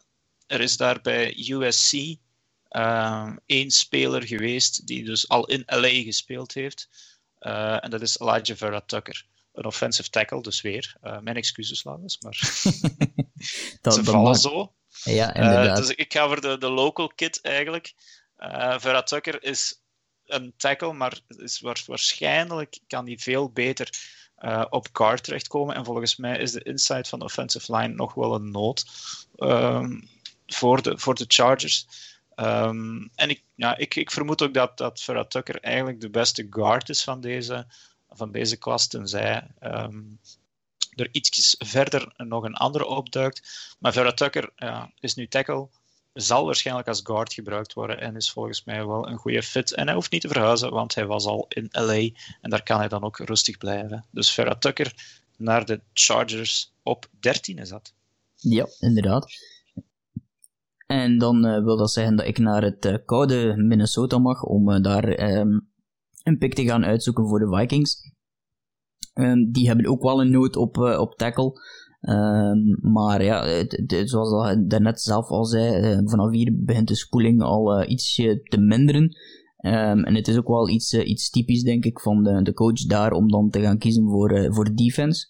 [0.47, 6.55] er is daar bij USC uh, één speler geweest die dus al in LA gespeeld
[6.55, 6.89] heeft.
[7.41, 9.27] Uh, en dat is Elijah Vera Tucker.
[9.53, 10.97] Een offensive tackle, dus weer.
[11.01, 12.41] mijn excuses, Laurens, maar
[13.81, 14.75] dat, ze vallen zo.
[15.05, 15.77] Ja, inderdaad.
[15.77, 17.95] dus ik ga voor de, de local kid eigenlijk.
[18.79, 19.85] Vera Tucker is
[20.27, 23.91] een tackle, maar is waarschijnlijk kan hij veel beter
[24.41, 25.75] uh, op guard terechtkomen.
[25.75, 28.85] En volgens mij is de inside van de offensive line nog wel een nood
[29.37, 30.09] um,
[30.47, 31.87] voor, de, voor de Chargers.
[32.37, 36.89] Um, en ik, ja, ik, ik vermoed ook dat, dat Tucker eigenlijk de beste guard
[36.89, 37.67] is van deze,
[38.09, 40.21] van deze klas, tenzij um,
[40.95, 43.77] er iets verder nog een andere opduikt.
[43.79, 45.69] Maar Vera Tucker ja, is nu tackle
[46.15, 49.75] zal waarschijnlijk als guard gebruikt worden en is volgens mij wel een goede fit.
[49.75, 52.09] En hij hoeft niet te verhuizen, want hij was al in LA
[52.41, 54.05] en daar kan hij dan ook rustig blijven.
[54.11, 54.95] Dus Vera Tucker
[55.37, 57.93] naar de Chargers op 13 is dat.
[58.35, 59.33] Ja, inderdaad.
[60.87, 64.71] En dan uh, wil dat zeggen dat ik naar het uh, koude Minnesota mag om
[64.71, 65.69] uh, daar um,
[66.23, 68.13] een pick te gaan uitzoeken voor de Vikings.
[69.15, 71.61] Um, die hebben ook wel een nood op, op tackle.
[72.09, 73.65] Um, maar ja,
[74.05, 78.41] zoals ik daarnet zelf al zei, uh, vanaf hier begint de spoeling al uh, ietsje
[78.43, 79.03] te minderen.
[79.03, 82.53] Um, en het is ook wel iets, uh, iets typisch, denk ik, van de, de
[82.53, 85.27] coach daar om dan te gaan kiezen voor, voor defense.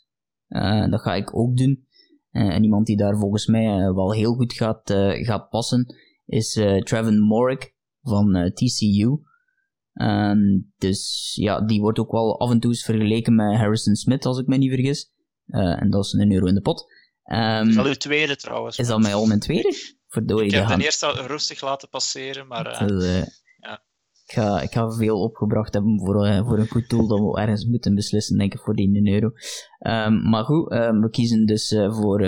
[0.91, 1.85] dat ga ik ook doen.
[2.31, 5.95] en iemand die daar volgens mij wel heel goed gaat, gaat passen
[6.27, 9.19] is Trevin Morrick van TCU.
[9.93, 14.27] Um, dus ja, die wordt ook wel af en toe eens vergeleken met Harrison Smith,
[14.27, 15.14] als ik me niet vergis.
[15.47, 16.93] Uh, en dat is een euro in de pot.
[17.25, 18.79] Um, is al uw tweede trouwens.
[18.79, 19.75] Is dat mij al mijn tweede?
[20.09, 22.83] Verdorie, ik heb de eerste al rustig laten passeren, maar...
[22.83, 23.23] Uh, dus, uh,
[23.59, 23.83] ja.
[24.27, 27.41] ik, ga, ik ga veel opgebracht hebben voor, uh, voor een goed doel dat we
[27.41, 29.33] ergens moeten beslissen, denk ik, voor die euro.
[29.79, 32.19] Um, maar goed, um, we kiezen dus voor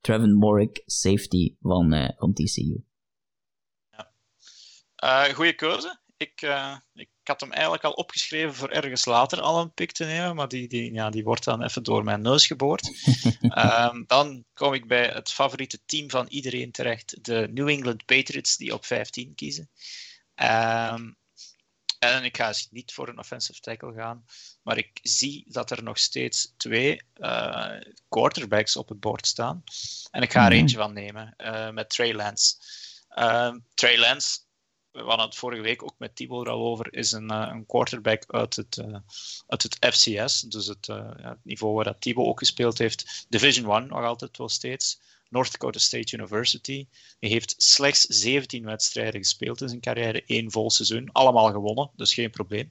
[0.00, 2.84] Trevin Morrick, safety van, van TCU.
[4.96, 5.32] Ja.
[5.32, 5.98] goeie keuze.
[6.16, 6.76] Ik, uh,
[7.24, 10.48] ik had hem eigenlijk al opgeschreven voor ergens later al een pick te nemen, maar
[10.48, 12.90] die, die, ja, die wordt dan even door mijn neus geboord.
[13.40, 18.56] um, dan kom ik bij het favoriete team van iedereen terecht, de New England Patriots,
[18.56, 19.70] die op 15 kiezen.
[20.34, 21.16] Um,
[21.98, 24.24] en ik ga niet voor een offensive tackle gaan,
[24.62, 29.64] maar ik zie dat er nog steeds twee uh, quarterbacks op het bord staan.
[30.10, 30.58] En ik ga er mhm.
[30.58, 32.54] eentje van nemen, uh, met Trey Lance.
[33.18, 34.38] Uh, Trey Lance,
[34.94, 38.56] we hadden het vorige week ook met Thibault al over, is een, een quarterback uit
[38.56, 38.84] het,
[39.46, 43.26] uit het FCS, dus het, ja, het niveau waar dat Thibault ook gespeeld heeft.
[43.28, 45.00] Division 1 nog altijd wel steeds.
[45.28, 46.86] North Dakota State University.
[47.20, 51.12] Hij heeft slechts 17 wedstrijden gespeeld in zijn carrière, één vol seizoen.
[51.12, 52.70] Allemaal gewonnen, dus geen probleem.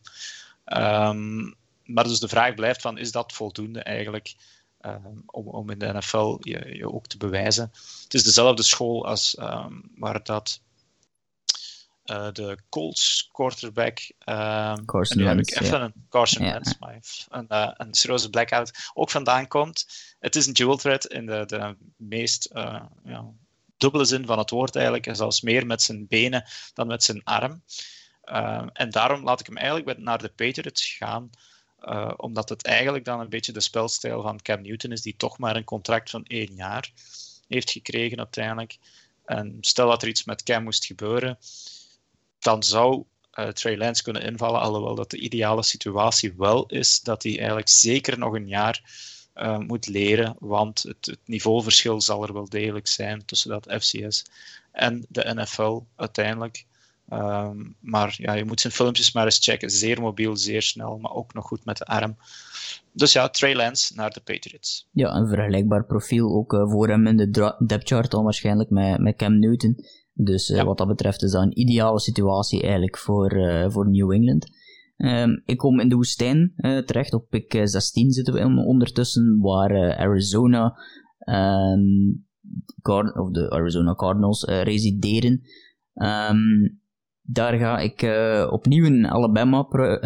[0.66, 4.36] Um, maar dus de vraag blijft van, is dat voldoende eigenlijk
[4.82, 7.72] um, om, om in de NFL je, je, ook te bewijzen?
[8.04, 10.62] Het is dezelfde school als um, waar dat
[12.06, 14.00] uh, de Colts quarterback.
[14.26, 16.54] Um, Carson nu heb ik even een Carson yeah.
[16.80, 19.88] Wentz, een, uh, een serieuze blackout, ook vandaan komt.
[20.20, 23.26] Het is een dual threat in de, de meest uh, ja,
[23.78, 25.08] dubbele zin van het woord eigenlijk.
[25.08, 27.64] En zelfs meer met zijn benen dan met zijn arm.
[28.26, 31.30] Uh, en daarom laat ik hem eigenlijk naar de Patriots gaan.
[32.18, 35.56] Omdat het eigenlijk dan een beetje de spelstijl van Cam Newton is, die toch maar
[35.56, 36.92] een contract van één jaar
[37.48, 38.78] heeft gekregen uiteindelijk.
[39.26, 41.38] En stel dat er iets met Cam moest gebeuren,
[42.44, 43.04] dan zou
[43.40, 47.70] uh, Trey Lance kunnen invallen, alhoewel dat de ideale situatie wel is dat hij eigenlijk
[47.70, 48.82] zeker nog een jaar
[49.36, 54.26] uh, moet leren, want het, het, niveauverschil zal er wel degelijk zijn tussen dat FCS
[54.72, 56.66] en de NFL uiteindelijk.
[57.10, 59.70] Um, maar ja, je moet zijn filmpjes maar eens checken.
[59.70, 62.18] Zeer mobiel, zeer snel, maar ook nog goed met de arm.
[62.92, 64.88] Dus ja, Trey Lance naar de Patriots.
[64.92, 69.00] Ja, een vergelijkbaar profiel ook uh, voor hem in de depth chart dan waarschijnlijk met,
[69.00, 69.86] met Cam Newton.
[70.14, 74.12] Dus uh, wat dat betreft is dat een ideale situatie eigenlijk voor, uh, voor New
[74.12, 74.62] England.
[74.98, 79.98] Um, ik kom in de woestijn uh, terecht, op pick 16 zitten we ondertussen, waar
[79.98, 80.78] Arizona,
[81.26, 82.26] um,
[83.16, 85.42] of de Arizona Cardinals resideren.
[85.94, 86.82] Um,
[87.22, 88.02] daar ga ik
[88.52, 89.98] opnieuw een Alabama pro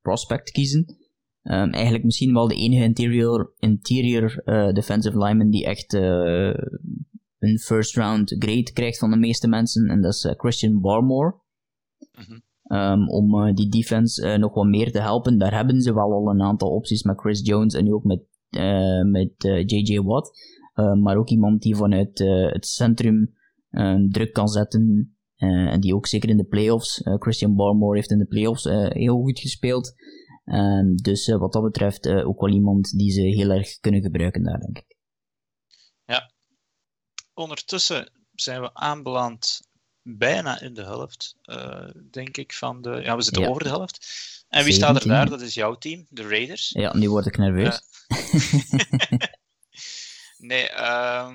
[0.00, 0.96] prospect kiezen.
[1.42, 5.98] eigenlijk misschien wel de enige interior, interior defensive lineman die echt
[7.46, 9.88] een first round grade krijgt van de meeste mensen.
[9.88, 11.34] En dat is uh, Christian Barmore.
[12.12, 12.38] Mhm.
[12.78, 15.38] um, om uh, die defense uh, nog wat meer te helpen.
[15.38, 18.22] Daar hebben ze wel al een aantal opties met Chris Jones en nu ook met,
[19.10, 19.32] met
[19.70, 20.00] J.J.
[20.00, 20.30] Watt.
[20.74, 22.18] maar ook iemand die vanuit
[22.52, 23.34] het centrum
[24.10, 25.16] druk kan zetten.
[25.36, 27.00] en die ook zeker in de playoffs.
[27.18, 29.94] Christian Barmore heeft in de playoffs heel goed gespeeld.
[31.02, 34.78] dus wat dat betreft ook wel iemand die ze heel erg kunnen gebruiken daar, denk
[34.78, 34.96] ik.
[36.04, 36.30] Ja,
[37.36, 39.60] ondertussen zijn we aanbeland
[40.02, 42.90] bijna in de helft, uh, denk ik, van de...
[42.90, 44.06] Ja, we zitten over de helft.
[44.48, 45.28] En wie staat er daar?
[45.28, 46.70] Dat is jouw team, de Raiders.
[46.70, 47.82] Ja, nu word ik nerveus.
[48.08, 49.18] Uh,
[50.50, 51.34] nee, uh,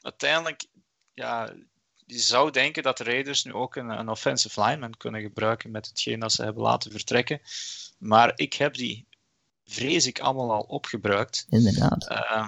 [0.00, 0.66] uiteindelijk,
[1.12, 1.52] ja,
[2.06, 5.86] je zou denken dat de Raiders nu ook een, een offensive lineman kunnen gebruiken met
[5.86, 7.40] hetgeen dat ze hebben laten vertrekken.
[7.98, 9.06] Maar ik heb die,
[9.64, 11.46] vrees ik, allemaal al opgebruikt.
[11.48, 12.10] Inderdaad.
[12.10, 12.46] Uh,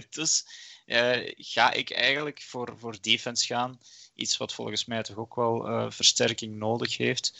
[0.10, 0.46] dus
[0.86, 3.78] uh, ga ik eigenlijk voor, voor defense gaan.
[4.14, 7.32] Iets wat volgens mij toch ook wel uh, versterking nodig heeft.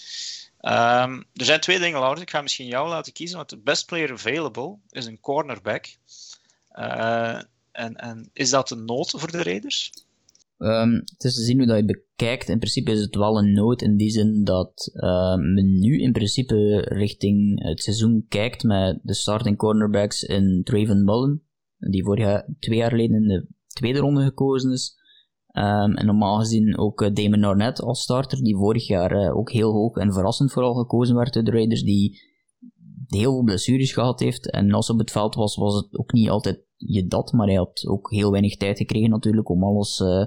[0.61, 2.22] Um, er zijn twee dingen, Laurens.
[2.22, 5.87] Ik ga misschien jou laten kiezen, want de best player available is een cornerback.
[6.78, 7.40] Uh,
[7.72, 9.92] en, en is dat een nood voor de Raiders?
[10.59, 12.48] Um, het is te zien hoe dat je bekijkt.
[12.48, 16.12] In principe is het wel een nood in die zin dat uh, men nu in
[16.12, 21.42] principe richting het seizoen kijkt met de starting cornerbacks in Traven Mullen
[21.90, 25.03] die vorig twee jaar geleden in de tweede ronde gekozen is.
[25.57, 29.51] Um, en normaal gezien ook uh, Damon Arnett als starter, die vorig jaar uh, ook
[29.51, 32.20] heel hoog en verrassend vooral gekozen werd door de Raiders, die
[33.07, 34.51] heel veel blessures gehad heeft.
[34.51, 37.57] En als op het veld was, was het ook niet altijd je dat, maar hij
[37.57, 40.27] had ook heel weinig tijd gekregen natuurlijk om alles uh,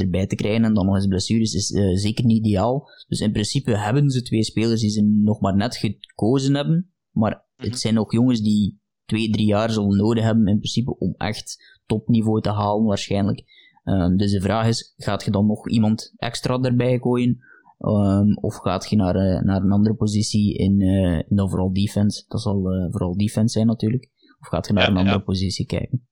[0.00, 0.64] erbij te krijgen.
[0.64, 1.66] En dan nog eens blessures is
[2.00, 2.88] zeker niet ideaal.
[3.08, 6.92] Dus in principe hebben ze twee spelers die ze nog maar net gekozen hebben.
[7.10, 7.76] Maar het mhm.
[7.76, 12.40] zijn ook jongens die twee, drie jaar zullen nodig hebben in principe om echt topniveau
[12.40, 13.42] te halen waarschijnlijk.
[13.84, 17.38] Um, dus de vraag is, gaat je dan nog iemand extra erbij gooien?
[17.78, 21.72] Um, of gaat je naar, uh, naar een andere positie in, uh, in de vooral
[21.72, 22.24] defense?
[22.28, 24.10] Dat zal uh, vooral defense zijn natuurlijk.
[24.40, 26.08] Of gaat je naar een andere positie kijken?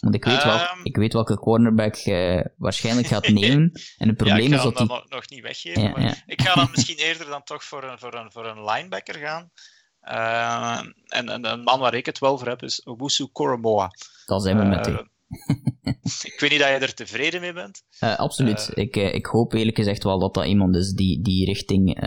[0.00, 3.72] Want ik weet, wel, um, ik weet welke cornerback je waarschijnlijk gaat nemen.
[3.98, 4.86] En het probleem ja, is dat die...
[4.86, 5.90] nog niet weggeven.
[5.90, 9.14] maar ik ga dan misschien eerder dan toch voor een, voor een, voor een linebacker
[9.14, 9.50] gaan.
[10.04, 13.90] Uh, en, en, een man waar ik het wel voor heb is Owusu Koromoa.
[14.26, 14.98] Dat zijn we met uh,
[16.22, 17.82] ik weet niet dat je er tevreden mee bent.
[18.00, 18.70] Uh, absoluut.
[18.74, 21.98] Uh, ik, ik hoop eerlijk gezegd wel dat dat iemand is die, die richting,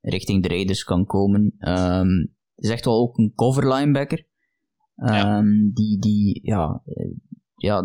[0.00, 1.54] richting de Raiders kan komen.
[1.58, 4.26] Um, is echt wel ook een cover linebacker.
[4.96, 5.42] Um, ja.
[5.74, 6.82] Die, die, ja,
[7.56, 7.84] ja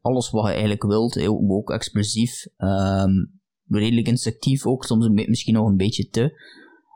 [0.00, 2.46] alles wat je eigenlijk wilt, ook explosief.
[2.58, 6.40] Um, redelijk instinctief ook, soms een misschien nog een beetje te.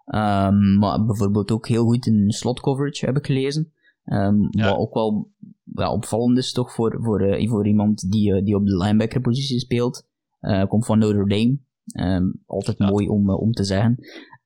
[0.06, 3.72] Um, maar bijvoorbeeld ook heel goed in slot coverage heb ik gelezen.
[4.04, 5.30] Um, Wat ook wel
[5.74, 9.20] ja, opvallend is toch voor, voor, uh, voor iemand die, uh, die op de linebacker
[9.20, 10.06] positie speelt.
[10.40, 11.58] Uh, komt van Notre Dame.
[12.16, 12.88] Um, altijd ja.
[12.88, 13.96] mooi om, om te zeggen.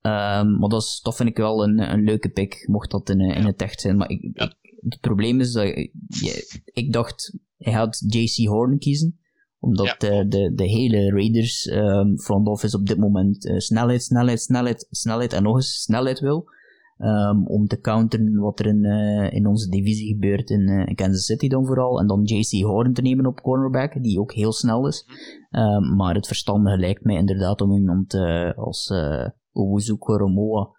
[0.00, 3.44] maar dat, is, dat vind ik wel een, een leuke pick, mocht dat in, in
[3.46, 3.96] het echt zijn.
[3.96, 4.56] Maar ik, ik,
[4.88, 5.66] het probleem is dat
[6.08, 9.18] je, ik dacht, hij had JC Horn kiezen
[9.60, 9.96] omdat ja.
[9.98, 14.86] de, de, de hele Raiders um, front office op dit moment uh, snelheid, snelheid, snelheid,
[14.90, 16.56] snelheid en nog eens snelheid wil.
[16.98, 20.94] Um, om te counteren wat er in, uh, in onze divisie gebeurt in, uh, in,
[20.94, 22.00] Kansas City dan vooral.
[22.00, 25.06] En dan JC Horn te nemen op cornerback, die ook heel snel is.
[25.50, 28.14] Um, maar het verstandige lijkt mij inderdaad om iemand
[28.56, 30.70] als uh, Owuzu Koromoa,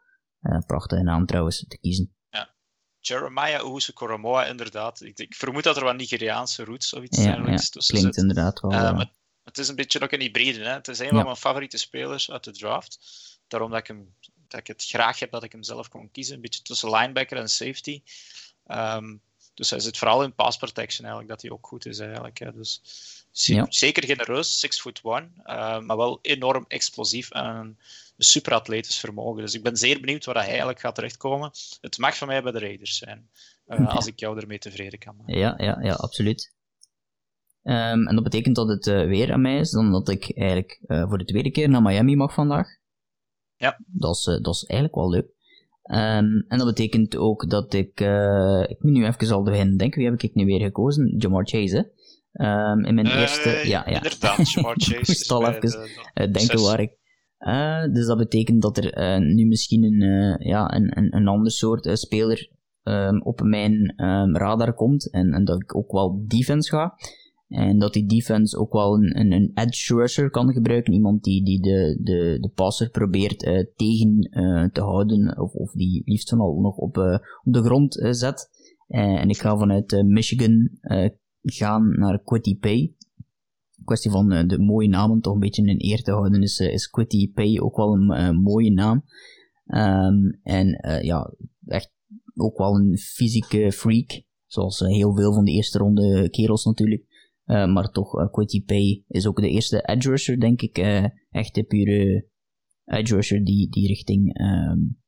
[0.65, 2.13] prachtige naam trouwens, te kiezen.
[2.99, 5.01] Jeremiah Owusu Koromoa, inderdaad.
[5.01, 8.59] Ik, ik, vermoed dat er wat Nigeriaanse roots of iets ja, ja, tussen klinkt inderdaad
[8.59, 8.71] wel.
[8.71, 9.11] Uh, maar
[9.43, 10.63] het is een beetje ook een hybride.
[10.63, 10.73] Hè?
[10.73, 12.99] Het is een van mijn favoriete spelers uit de draft.
[13.47, 14.15] Daarom dat ik, hem,
[14.47, 16.35] dat ik het graag heb dat ik hem zelf kon kiezen.
[16.35, 18.01] Een beetje tussen linebacker en safety.
[18.67, 19.21] Um,
[19.53, 22.39] dus hij zit vooral in pass protection eigenlijk, dat hij ook goed is eigenlijk.
[22.39, 22.53] Hè.
[22.53, 22.81] Dus
[23.69, 27.79] zeker genereus, 6 foot 1, uh, maar wel enorm explosief en
[28.19, 29.41] een super atletisch vermogen.
[29.41, 31.51] Dus ik ben zeer benieuwd waar hij eigenlijk gaat terechtkomen.
[31.81, 33.29] Het mag van mij bij de Raiders zijn,
[33.67, 35.37] uh, als ik jou ermee tevreden kan maken.
[35.37, 36.53] Ja, ja, ja absoluut.
[37.63, 40.79] Um, en dat betekent dat het uh, weer aan mij is, dan dat ik eigenlijk
[40.87, 42.67] uh, voor de tweede keer naar Miami mag vandaag.
[43.55, 43.79] Ja.
[43.85, 45.27] Dat is, dat is eigenlijk wel leuk.
[45.83, 47.99] Um, en dat betekent ook dat ik,
[48.69, 51.15] ik moet nu even al beginnen denken, wie heb ik nu weer gekozen?
[51.17, 51.83] Jamar Chase, hè?
[52.71, 53.95] Um, in mijn eerste, ja, ja.
[53.95, 54.95] Inderdaad, Jamar Chase.
[54.95, 56.91] ik moest al even de, denken waar ik
[57.39, 61.51] uh, dus dat betekent dat er uh, nu misschien een, uh, ja, een, een, ander
[61.51, 62.51] soort speler
[62.83, 65.11] um, op mijn um, radar komt.
[65.11, 66.93] En, en dat ik ook wel defense ga.
[67.47, 70.93] En dat die defense ook wel een, een, een edge rusher kan gebruiken.
[70.93, 73.39] Iemand die, die de, de, de passer probeert
[73.75, 74.29] tegen
[74.73, 75.39] te houden.
[75.39, 76.97] Of, of die liefst van al nog op,
[77.43, 78.49] op de grond zet.
[78.87, 80.69] en ik ga vanuit Michigan
[81.41, 82.93] gaan naar Quitty Pay
[83.89, 86.73] kwestie van uh, de mooie namen toch een beetje in eer te houden, is, uh,
[86.73, 89.03] is Quitty Pay ook wel een uh, mooie naam.
[89.65, 91.33] Um, en ja,
[91.65, 91.91] echt
[92.35, 97.03] ook wel een fysieke freak, zoals heel veel van de eerste ronde kerels natuurlijk.
[97.45, 100.77] maar toch, Quitty Pay is ook de eerste edge rusher, denk ik.
[101.29, 102.27] echt de pure
[102.85, 105.01] edge rusher die, die richting, um,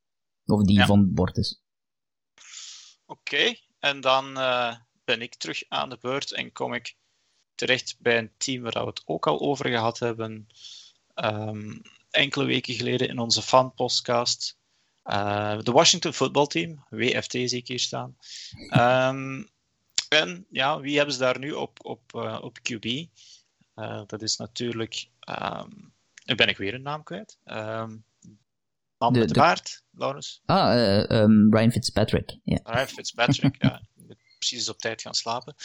[0.46, 0.86] of die ja.
[0.86, 1.64] van het bord is.
[3.06, 4.34] Oké, en dan
[5.04, 7.00] ben ik terug aan de beurt en kom ik
[7.62, 10.48] terecht bij een team waar we het ook al over gehad hebben.
[11.16, 14.58] Um, enkele weken geleden in onze fanpostcast.
[15.06, 18.18] Uh, de Washington Football Team, WFT zie ik hier staan.
[18.74, 19.48] Um,
[20.10, 22.86] en ja, wie hebben ze daar nu op, op, uh, op QB?
[22.86, 23.08] Uh,
[23.76, 25.10] eh, dat is natuurlijk.
[25.30, 25.94] Um,
[26.36, 27.38] ben ik weer een naam kwijt.
[27.46, 28.04] Um,
[28.98, 30.42] man de, met de, baard, Laurens.
[30.46, 32.38] Ah, um, Ryan Fitzpatrick.
[32.44, 32.60] Yeah.
[32.64, 33.82] Ryan Fitzpatrick, ja.
[34.38, 35.56] Precies op tijd gaan slapen.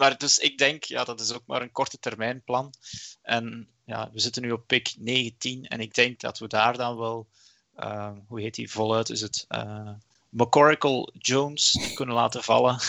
[0.00, 2.72] Maar dus ik denk, ja, dat is ook maar een korte termijn plan.
[3.22, 6.96] En ja, we zitten nu op pick 19 en ik denk dat we daar dan
[6.96, 7.26] wel,
[7.78, 9.90] uh, hoe heet die voluit, is het uh,
[10.28, 12.80] McCoracle Jones kunnen laten vallen.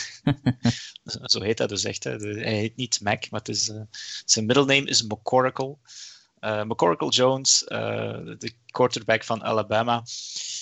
[1.24, 2.04] Zo heet dat dus echt.
[2.04, 2.18] Hè.
[2.18, 3.82] Hij heet niet Mac, maar het is, uh,
[4.26, 5.78] zijn middelname is McCoracle.
[6.42, 10.04] Uh, McCoracle Jones, de quarterback van Alabama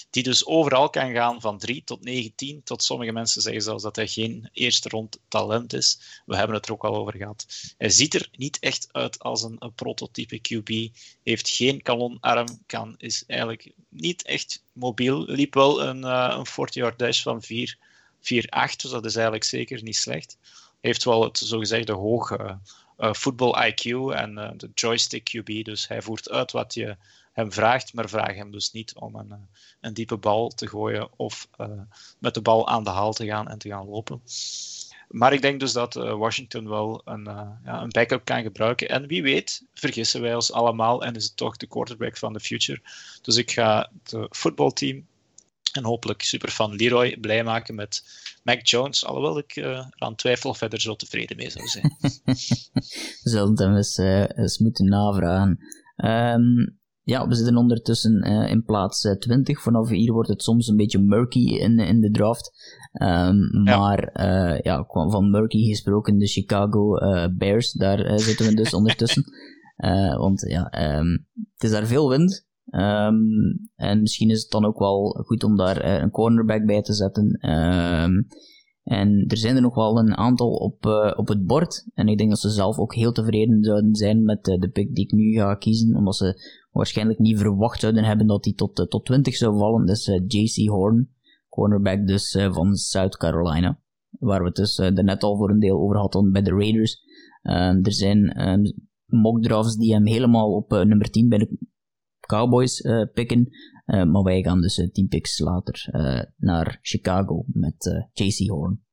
[0.10, 2.64] die dus overal kan gaan van 3 tot 19.
[2.64, 6.22] Tot sommige mensen zeggen zelfs dat hij geen eerste rond talent is.
[6.26, 7.46] We hebben het er ook al over gehad.
[7.78, 10.98] Hij ziet er niet echt uit als een, prototype QB.
[11.24, 15.24] Heeft geen kanonarm, kan, is eigenlijk niet echt mobiel.
[15.26, 17.78] Liep wel een, uh, een 40-yard dash van 4,
[18.20, 20.38] 4-8, dus dat is eigenlijk zeker niet slecht.
[20.82, 22.60] Heeft wel het zogezegde hoge
[23.00, 23.84] voetbal IQ
[24.16, 26.98] en uh, de joystick QB, dus hij voert uit wat je
[27.34, 29.38] hem vraagt, maar vraag hem dus niet om een, eh,
[29.82, 31.48] een diepe bal te gooien of
[32.20, 34.22] met de bal aan de haal te gaan en te gaan lopen.
[35.08, 38.90] Maar ik denk dus dat Washington wel een, uh, ja, een backup kan gebruiken.
[38.90, 42.40] En wie weet, vergissen wij ons allemaal en is het toch de quarterback van de
[42.40, 42.82] future.
[43.22, 45.08] Dus ik ga het voetbalteam
[45.72, 48.04] en hopelijk superfan Leroy blij maken met
[48.44, 49.06] Mac Jones.
[49.06, 51.98] Alhoewel ik uh, aan twijfel of hij er zo tevreden mee zou zijn.
[53.24, 55.58] We zullen hem eens, eens moeten navragen.
[55.96, 59.62] Um, ja, we zitten ondertussen uh, in plaats 20.
[59.62, 62.52] Vanaf hier wordt het soms een beetje murky in, in de draft.
[63.02, 63.78] Um, ja.
[63.78, 64.10] Maar
[64.64, 66.98] ja, van murky gesproken, de Chicago
[67.38, 69.24] Bears, daar zitten we dus ondertussen.
[70.18, 72.48] want ja, um, het is daar veel wind.
[72.72, 76.94] Um, en misschien is het dan ook wel goed om daar een cornerback bij te
[76.94, 77.40] zetten.
[78.90, 81.88] En er zijn er nog wel een aantal op, uh, op het bord.
[81.94, 84.96] En ik denk dat ze zelf ook heel tevreden zouden zijn met uh, de pick
[84.96, 85.96] die ik nu ga kiezen.
[85.96, 86.42] Omdat ze
[86.72, 89.88] waarschijnlijk niet verwacht zouden hebben dat hij tot, tot 20 zou vallen.
[89.88, 91.10] Is JC Horn,
[91.50, 93.80] cornerback dus van South Carolina.
[94.10, 97.02] Waar we het dus net al voor een deel over hadden bij de Raiders.
[97.42, 98.64] Ehm, er zijn ehm,
[99.06, 101.58] mock drafts die hem helemaal op nummer 10 bij de
[102.30, 102.82] Cowboys
[103.14, 103.48] pikken.
[103.86, 105.88] Uh, maar wij gaan dus uh, tien picks later
[106.38, 108.86] naar Chicago met JC Horn.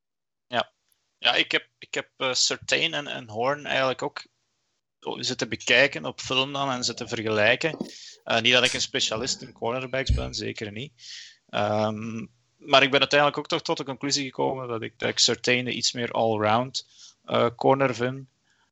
[0.46, 0.72] Ja,
[1.18, 4.26] ja ik heb, ik heb Certain en, en Horn eigenlijk ook
[5.00, 7.76] zitten bekijken op film dan en zitten vergelijken.
[8.40, 10.92] niet dat ik een specialist in cornerbacks ben, zeker niet.
[11.48, 15.18] Um, maar ik ben uiteindelijk ook toch tot de conclusie gekomen dat ik, dat ik
[15.18, 16.86] Certain iets meer all-round
[17.56, 18.26] corner vind.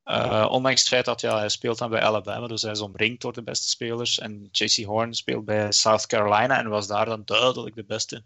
[0.05, 3.21] Uh, ondanks het feit dat ja, hij speelt dan bij Alabama, dus hij is omringd
[3.21, 4.19] door de beste spelers.
[4.19, 8.25] En JC Horn speelt bij South Carolina en was daar dan duidelijk de beste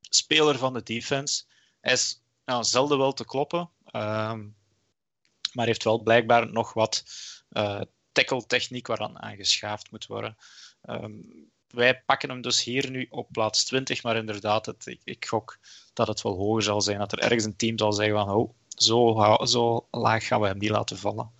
[0.00, 1.44] speler van de defense.
[1.80, 4.56] Hij is nou, zelden wel te kloppen, um,
[5.52, 7.04] maar heeft wel blijkbaar nog wat
[7.50, 7.80] uh,
[8.12, 10.36] tackle-techniek waaraan aangeschaafd moet worden.
[10.82, 15.26] Um, wij pakken hem dus hier nu op plaats 20, maar inderdaad, het, ik, ik,
[15.26, 15.58] gok
[15.92, 16.98] dat het wel hoger zal zijn.
[16.98, 20.58] Dat er ergens een team zal zeggen van, oh, zo, zo laag gaan we hem
[20.58, 21.30] niet laten vallen.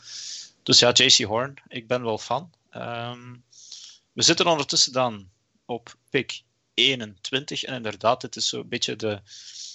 [0.62, 2.50] Dus ja, JC Horn, ik ben wel fan.
[2.74, 3.44] Um,
[4.12, 5.28] we zitten ondertussen dan
[5.64, 6.42] op pick
[6.74, 7.62] 21.
[7.62, 9.20] En inderdaad, dit is zo'n beetje de,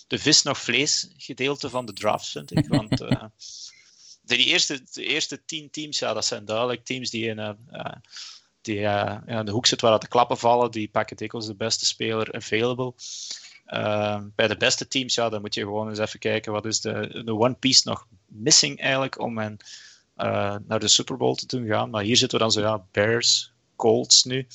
[0.07, 2.68] de vis nog vlees gedeelte van de draft, vind ik.
[2.68, 3.09] Want uh,
[4.22, 7.91] de, die eerste, de eerste tien teams, ja, dat zijn duidelijk teams die in, uh,
[8.61, 10.72] die, uh, in de hoek zitten waar de klappen vallen.
[10.72, 12.93] Die pakken dikwijls de beste speler available.
[13.66, 16.82] Ehm, bij de beste teams, ja, dan moet je gewoon eens even kijken wat is
[16.82, 19.57] de, de One Piece nog missing eigenlijk om hen
[20.18, 21.89] uh, naar de Super Bowl te doen gaan.
[21.89, 24.47] Maar hier zitten we dan zo, ja, Bears, Colts nu.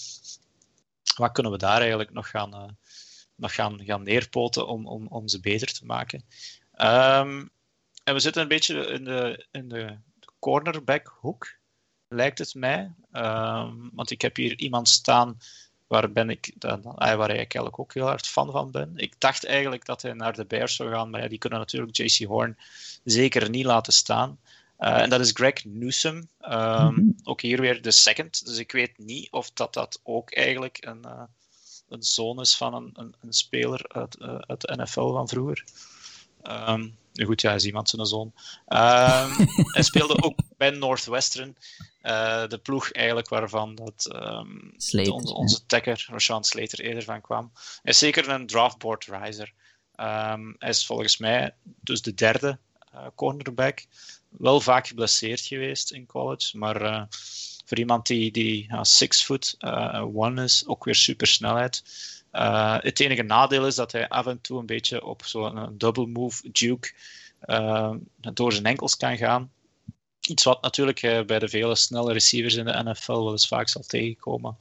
[1.17, 2.71] Wat kunnen we daar eigenlijk nog gaan, uh,
[3.35, 6.25] nog gaan, gaan neerpoten om, om, om ze beter te maken?
[6.73, 7.51] Um,
[8.05, 9.99] en we zitten een beetje in de, in de
[10.39, 11.49] cornerback hoek,
[12.09, 12.95] lijkt het mij.
[13.13, 15.39] Um, want ik heb hier iemand staan
[15.91, 18.93] waar, ben ik dan, waar ik eigenlijk ook heel hard fan van ben.
[18.97, 21.97] Ik dacht eigenlijk dat hij naar de Bears zou gaan, maar ja, die kunnen natuurlijk
[21.97, 22.57] JC Horn
[23.05, 24.39] zeker niet laten staan.
[24.79, 26.17] Uh, en dat is Greg Newsom.
[26.17, 27.15] Um, mm-hmm.
[27.25, 28.47] Ook hier weer de second.
[28.47, 31.23] Dus ik weet niet of dat, dat ook eigenlijk een, uh,
[31.89, 35.65] een zoon is van een, een, een speler uit, uh, uit de NFL van vroeger.
[36.43, 38.33] Um, goed, ja, is iemand zijn zoon.
[38.69, 41.57] Um, hij speelde ook bij Northwestern.
[42.03, 44.73] Uh, de ploeg eigenlijk waarvan dat, um,
[45.11, 47.51] onze, onze tagger, Rashawn Slater, eerder van kwam.
[47.55, 49.53] Hij is zeker een draftboard riser.
[49.97, 52.59] Um, hij is volgens mij dus de derde
[52.95, 53.85] uh, cornerback.
[54.29, 57.03] Wel vaak geblesseerd geweest in college, maar uh,
[57.65, 59.57] voor iemand die, die uh, six foot
[60.15, 61.27] one is, ook weer super
[62.31, 62.83] snelheid.
[62.83, 66.49] het enige nadeel is dat hij af en toe een beetje op zo'n double move
[66.53, 66.93] juke
[68.33, 69.53] door zijn enkels kan gaan.
[70.21, 73.83] Iets wat natuurlijk bij de vele snelle receivers in de NFL wel eens vaak zal
[73.83, 74.57] tegenkomen.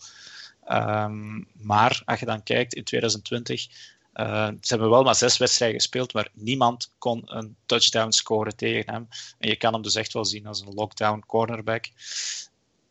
[0.72, 3.68] Um, maar als je dan kijkt in 2020,
[4.14, 8.56] uh, eh, ze hebben wel maar zes wedstrijden gespeeld, maar niemand kon een touchdown scoren
[8.56, 9.08] tegen hem.
[9.38, 11.86] En je kan hem dus echt wel zien als een lockdown cornerback.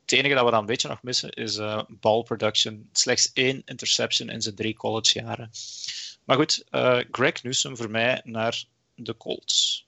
[0.08, 2.88] Het enige dat we dan een beetje nog missen is uh, ball production.
[2.92, 5.50] Slechts één interception in zijn drie collegejaren.
[6.24, 9.86] Maar goed, uh, Greg Newsom voor mij naar de Colts.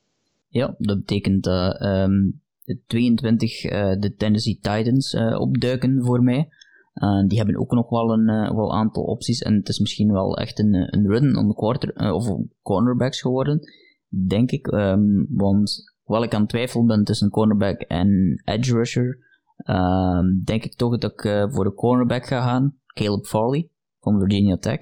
[0.49, 2.43] Ja, dat betekent dat um,
[2.87, 6.49] 22 uh, de Tennessee Titans uh, opduiken voor mij.
[6.95, 9.43] Uh, die hebben ook nog wel een wel aantal opties.
[9.43, 12.29] En het is misschien wel echt een, een run on the quarter, of
[12.63, 13.61] cornerbacks geworden,
[14.09, 14.67] denk ik.
[14.67, 19.29] Um, want hoewel ik aan twijfel ben tussen cornerback en edge rusher,
[19.65, 22.79] um, denk ik toch dat ik voor de cornerback ga gaan.
[22.87, 24.79] Caleb Farley van Virginia Tech.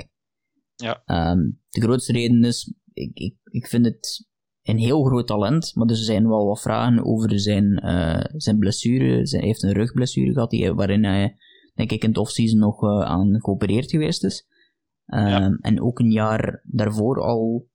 [0.75, 1.03] Ja.
[1.31, 4.27] Um, de grootste reden is, ik, ik, ik vind het
[4.63, 9.27] een heel groot talent, maar er zijn wel wat vragen over zijn, uh, zijn blessure.
[9.27, 11.37] Zijn, hij heeft een rugblessure gehad, die, waarin hij,
[11.75, 14.47] denk ik, in het offseason nog uh, aan geopereerd geweest is.
[15.07, 15.59] Uh, ja.
[15.61, 17.69] En ook een jaar daarvoor al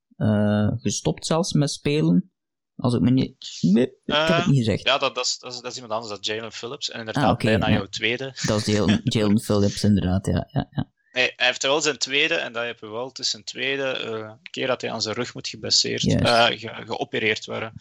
[0.76, 2.32] gestopt zelfs met spelen.
[2.76, 3.36] Als ik me niet...
[3.62, 4.88] Nee, ik heb het niet gezegd.
[4.88, 6.90] Ja, dat, dat, is, dat, is, iemand anders, dat Jalen Phillips.
[6.90, 7.74] En inderdaad, ah, okay, bijna ja.
[7.74, 8.36] jouw tweede.
[8.46, 10.48] Dat is Jalen Phillips, inderdaad, ja.
[10.52, 10.92] ja, ja.
[11.14, 14.04] Nee, hij heeft wel zijn tweede, en dat heb je wel, het is zijn tweede
[14.06, 16.22] uh, keer dat hij aan zijn rug moet geblesseerd, yes.
[16.22, 17.74] uh, ge, geopereerd worden.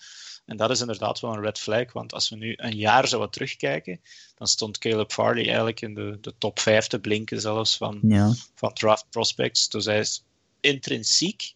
[0.46, 3.30] En dat is inderdaad wel een red flag, want als we nu een jaar zouden
[3.30, 4.00] terugkijken,
[4.34, 8.32] dan stond Caleb Farley eigenlijk in de, de top 5 te blinken zelfs van, ja.
[8.54, 9.68] van draft prospects.
[9.68, 10.24] Dus hij is
[10.60, 11.54] intrinsiek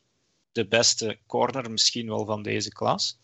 [0.56, 3.18] de beste corner misschien wel van deze klas.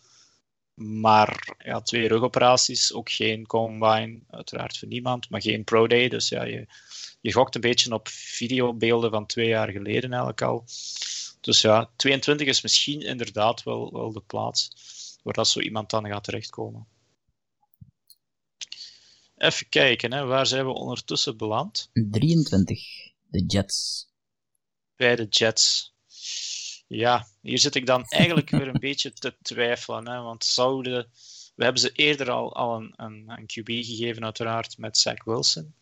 [0.73, 6.09] Maar ja, twee rugoperaties, ook geen combine, uiteraard voor niemand, maar geen pro day.
[6.09, 6.67] Dus ja, je,
[7.21, 10.65] je gokt een beetje op videobeelden van twee jaar geleden eigenlijk al.
[11.41, 14.69] Dus ja, 22 is misschien inderdaad wel, wel de plaats
[15.23, 16.87] waar dat zo iemand dan gaat terechtkomen.
[19.37, 21.89] Even kijken, hè, waar zijn we ondertussen beland?
[21.93, 22.79] 23,
[23.27, 24.07] de Jets.
[24.95, 25.92] Bij de Jets.
[26.87, 30.07] Ja, hier zit ik dan eigenlijk weer een beetje te twijfelen.
[30.07, 31.11] Hè, want zouden.
[31.55, 35.75] We hebben ze eerder al, al een, een, een QB gegeven, uiteraard, met Zach Wilson.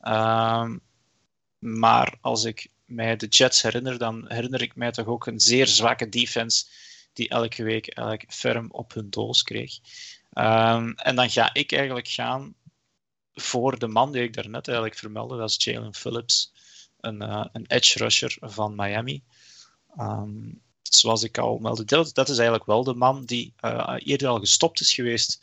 [0.00, 0.80] Um,
[1.58, 5.66] maar als ik mij de Jets herinner, dan herinner ik mij toch ook een zeer
[5.66, 6.66] zwakke defense
[7.12, 9.78] die elke week eigenlijk ferm op hun doos kreeg.
[10.32, 12.54] Um, en dan ga ik eigenlijk gaan
[13.34, 16.52] voor de man die ik daarnet eigenlijk vermeldde, dat is Jalen Phillips,
[17.00, 19.22] een, uh, een edge rusher van Miami.
[19.98, 24.38] Um, zoals ik al meldde, dat, is eigenlijk wel de man die uh, eerder al
[24.38, 25.40] gestopt is geweest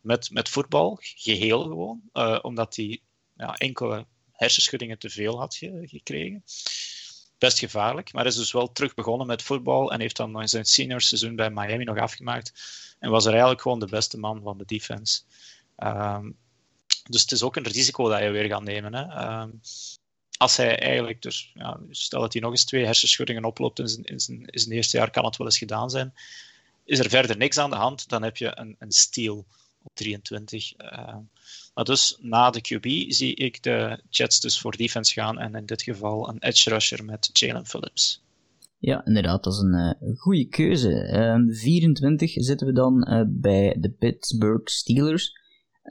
[0.00, 3.00] met, met voetbal, geheel gewoon, uh, omdat hij
[3.36, 6.44] ja, enkele hersenschuddingen te veel had gekregen.
[7.38, 10.64] Best gevaarlijk, maar is dus wel terug begonnen met voetbal en heeft dan nog zijn
[10.64, 12.52] senior seizoen bij Miami nog afgemaakt.
[12.98, 15.22] En was er eigenlijk gewoon de beste man van de defense.
[15.76, 16.36] Um,
[17.08, 18.94] dus het is ook een risico dat je weer gaat nemen.
[18.94, 19.40] Hè.
[19.40, 19.60] Um,
[20.38, 24.04] als hij eigenlijk, dus, ja, stel dat hij nog eens twee hersenschuddingen oploopt in zijn,
[24.04, 26.14] in, zijn, in zijn eerste jaar, kan het wel eens gedaan zijn.
[26.84, 29.46] Is er verder niks aan de hand, dan heb je een, een steal
[29.82, 30.72] op 23.
[30.78, 31.16] Uh,
[31.74, 35.66] maar dus na de QB zie ik de Jets dus voor defense gaan en in
[35.66, 38.22] dit geval een edge rusher met Jalen Phillips.
[38.78, 41.18] Ja, inderdaad, dat is een uh, goede keuze.
[41.18, 45.37] Um, 24 zitten we dan uh, bij de Pittsburgh Steelers.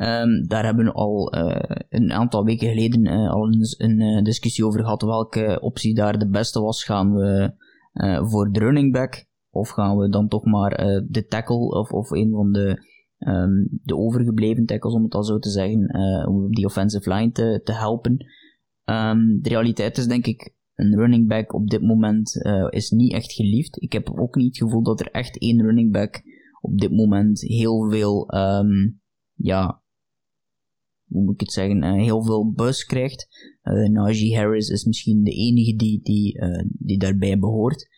[0.01, 4.79] Um, daar hebben we al uh, een aantal weken geleden al een, een discussie over
[4.79, 6.83] gehad welke optie daar de beste was.
[6.83, 7.53] Gaan we
[8.29, 10.69] voor de running back of gaan we dan toch maar
[11.07, 12.85] de tackle of, of een van de
[13.19, 15.95] um, de overgebleven tackles, om het al zo te zeggen,
[16.27, 18.25] om die offensive line te, te helpen.
[18.85, 22.31] Um, de realiteit is denk ik, een running back op dit moment
[22.69, 23.81] is niet echt geliefd.
[23.81, 26.21] Ik heb ook niet het gevoel dat er echt één running back
[26.61, 28.31] op dit moment heel veel,
[29.33, 29.81] ja,
[31.07, 33.27] hoe moet ik het zeggen, uh, heel veel buzz krijgt.
[33.63, 37.89] Uh, Najee Harris is misschien de enige die, die, uh, die daarbij behoort.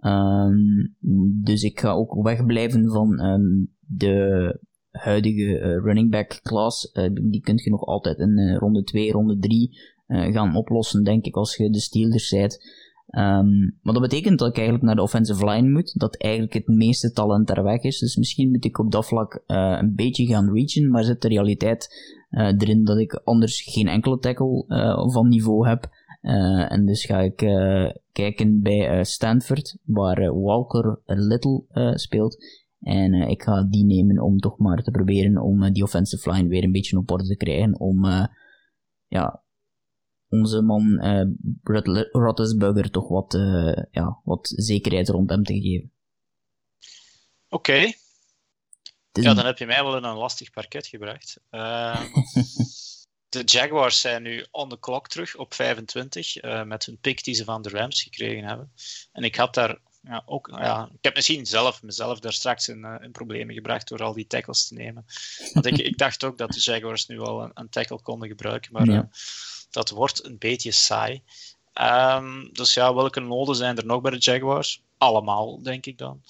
[0.00, 0.96] Um,
[1.42, 4.60] dus ik ga ook wegblijven van um, de
[4.90, 6.92] huidige running back class.
[7.30, 11.56] Die kun je nog altijd in ronde 2, ronde 3 gaan oplossen, denk ik, als
[11.56, 12.80] je de Steelers zijt.
[13.06, 16.66] Um, maar dat betekent dat ik eigenlijk naar de offensive line moet, dat eigenlijk het
[16.66, 17.98] meeste talent daar weg is.
[17.98, 21.88] Dus misschien moet ik op dat vlak een beetje gaan reachen, maar zit de realiteit
[22.32, 24.64] erin dat ik anders geen enkele tackle
[25.12, 25.88] van niveau heb.
[26.68, 27.36] en dus ga ik
[28.12, 31.64] kijken bij Stanford, waar Walker Little
[31.94, 32.60] speelt.
[32.80, 36.64] En ik ga die nemen om toch maar te proberen om die offensive line weer
[36.64, 37.80] een beetje op orde te krijgen.
[37.80, 38.04] Om
[39.06, 39.42] ja,
[40.28, 41.00] onze man
[42.12, 43.32] Rottesburger toch wat,
[43.90, 45.90] ja, wat zekerheid rond hem te geven.
[47.48, 47.92] Oké.
[49.12, 51.36] Ja, dan heb je mij wel in een lastig parket gebracht.
[51.50, 52.06] Ehm,
[53.28, 57.44] de Jaguars zijn nu on the clock terug op 25 met hun pick die ze
[57.44, 58.72] van de Rams gekregen hebben.
[59.12, 62.78] En ik had daar ja, ook, ja, ik heb misschien zelf mezelf daar straks in,
[62.78, 65.04] uh, in problemen gebracht door al die tackles te nemen.
[65.52, 68.72] Want ik, ik dacht ook dat de Jaguars nu al een, een tackle konden gebruiken,
[68.72, 68.92] maar ja.
[68.92, 69.02] uh,
[69.70, 71.22] dat wordt een beetje saai.
[71.80, 74.82] Um, dus ja, welke noden zijn er nog bij de Jaguars?
[74.98, 76.22] Allemaal, denk ik dan.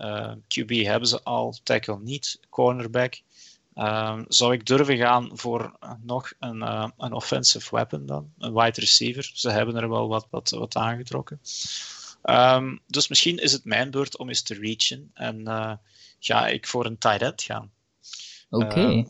[0.00, 3.20] Uh, QB hebben ze al, tackle niet, cornerback.
[3.74, 6.60] Um, zou ik durven gaan voor nog een,
[6.98, 8.32] een offensive weapon dan?
[8.38, 9.30] Een wide receiver.
[9.34, 11.40] Ze hebben er wel wat, wat, wat aangetrokken.
[12.22, 15.72] Um, dus misschien is het mijn beurt om eens te reachen en uh,
[16.18, 17.70] ga ik voor een tight end gaan.
[18.50, 18.64] Oké.
[18.64, 19.06] Okay.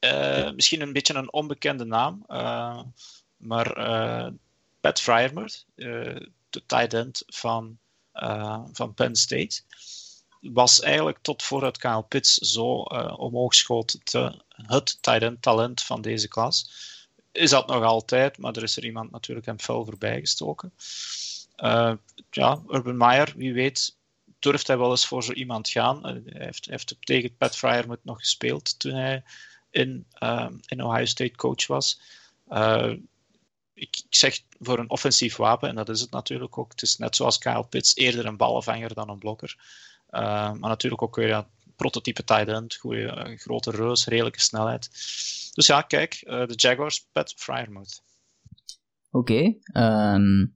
[0.00, 2.24] Uh, misschien een beetje een onbekende naam,
[3.36, 3.74] maar
[4.80, 7.78] Pat Fryermuth, de tight end van,
[8.72, 9.60] van Penn State,
[10.40, 12.82] was eigenlijk tot vooruit Kyle Pitts zo
[13.16, 16.70] omhoog schoot te, het tight talent van deze klas.
[17.32, 20.72] Is dat nog altijd, maar er is er iemand natuurlijk hem fel voorbij gestoken.
[21.56, 21.92] Uh,
[22.30, 23.96] ja, Urban Meyer, wie weet,
[24.38, 26.06] durft hij wel eens voor zo iemand gaan.
[26.06, 29.22] Hij, heeft, tegen Pat Fryer nog gespeeld toen hij
[29.70, 30.06] in,
[30.66, 32.00] in Ohio State coach was.
[33.86, 36.70] Ik, zeg voor een offensief wapen, en dat is het natuurlijk ook.
[36.70, 39.56] Het is net zoals Kyle Pitts, eerder een ballenvanger dan een blokker.
[40.10, 44.90] maar natuurlijk ook weer ja, prototype tight end, goede, grote reus, redelijke snelheid.
[45.52, 48.02] Dus ja, kijk, de Jaguars, Pat Fryermuth.
[49.10, 50.46] Oké, ehm,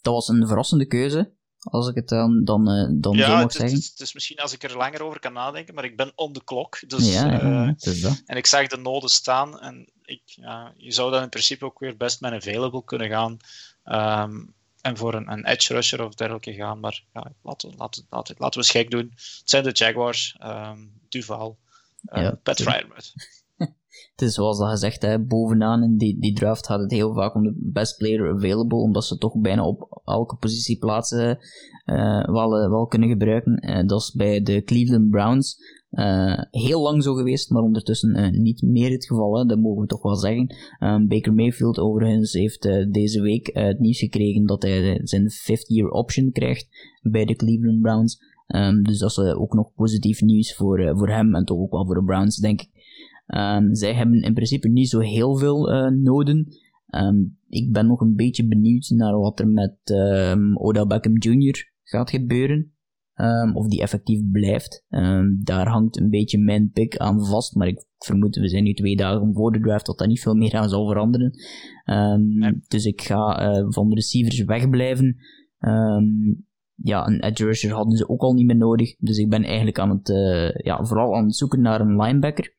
[0.00, 1.32] dat was een verrassende keuze.
[1.60, 3.78] Als ik het dan, dan, uh, dan ja, zo mag zeggen.
[3.78, 6.32] Ja, het is misschien als ik er langer over kan nadenken, maar ik ben on
[6.32, 6.78] the clock.
[6.86, 8.22] Dus, ja, uh, het is dat.
[8.26, 11.78] En ik zag de noden staan en ik, ja, je zou dan in principe ook
[11.78, 13.36] weer best met available kunnen gaan.
[13.84, 16.80] Um, en voor een, een, edge rusher of dergelijke gaan.
[16.80, 19.10] Maar ja, laten, laten, laten, laten we eens gek doen.
[19.14, 21.58] Het zijn de Jaguars, um, Duval,
[22.04, 23.12] uh, ja, Pat Fryermuth.
[24.12, 27.34] Het is zoals dat gezegd, hè, bovenaan in die, die draft gaat het heel vaak
[27.34, 31.38] om de best player available, omdat ze toch bijna op elke positie plaatsen
[31.86, 33.68] uh, wel, eh, wel kunnen gebruiken.
[33.68, 35.78] Uh, dat is bij de Cleveland Browns
[36.50, 40.02] heel lang zo geweest, maar ondertussen niet meer het geval, hè, dat mogen we toch
[40.02, 40.54] wel zeggen.
[41.08, 42.62] Baker Mayfield overigens heeft
[42.92, 46.68] deze week het nieuws gekregen dat hij zijn fifth year option krijgt
[47.02, 48.18] bij de Cleveland Browns.
[48.46, 51.86] Um, dus dat is ook nog positief nieuws voor, voor hem en toch ook wel
[51.86, 52.68] voor de Browns, denk ik.
[53.36, 56.46] Um, zij hebben in principe niet zo heel veel uh, noden.
[56.94, 61.72] Um, ik ben nog een beetje benieuwd naar wat er met um, Odell Beckham Jr.
[61.82, 62.72] gaat gebeuren.
[63.54, 64.84] of die effectief blijft.
[65.38, 68.96] daar hangt een beetje mijn pick aan vast, maar ik vermoed, we zijn nu twee
[68.96, 71.32] dagen voor de draft, dat dat niet veel meer aan zal veranderen.
[72.68, 75.16] Dus ik ga uh, van de receivers wegblijven.
[76.74, 78.96] ja, een edge rusher hadden ze ook al niet meer nodig.
[78.98, 82.58] Dus ik ben eigenlijk aan het, uh, ja, vooral aan het zoeken naar een linebacker.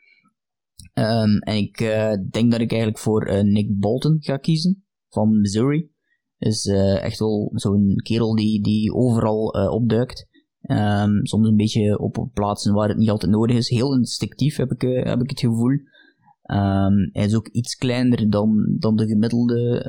[0.93, 5.39] Um, en ik uh, denk dat ik eigenlijk voor uh, Nick Bolton ga kiezen van
[5.39, 5.89] Missouri.
[6.37, 10.29] Is uh, echt wel zo'n kerel die, die overal opduikt.
[10.61, 13.69] Um, soms een beetje op plaatsen waar het niet altijd nodig is.
[13.69, 15.71] Heel instinctief heb ik, heb ik het gevoel.
[15.71, 19.85] Um, hij is ook iets kleiner dan, dan de gemiddelde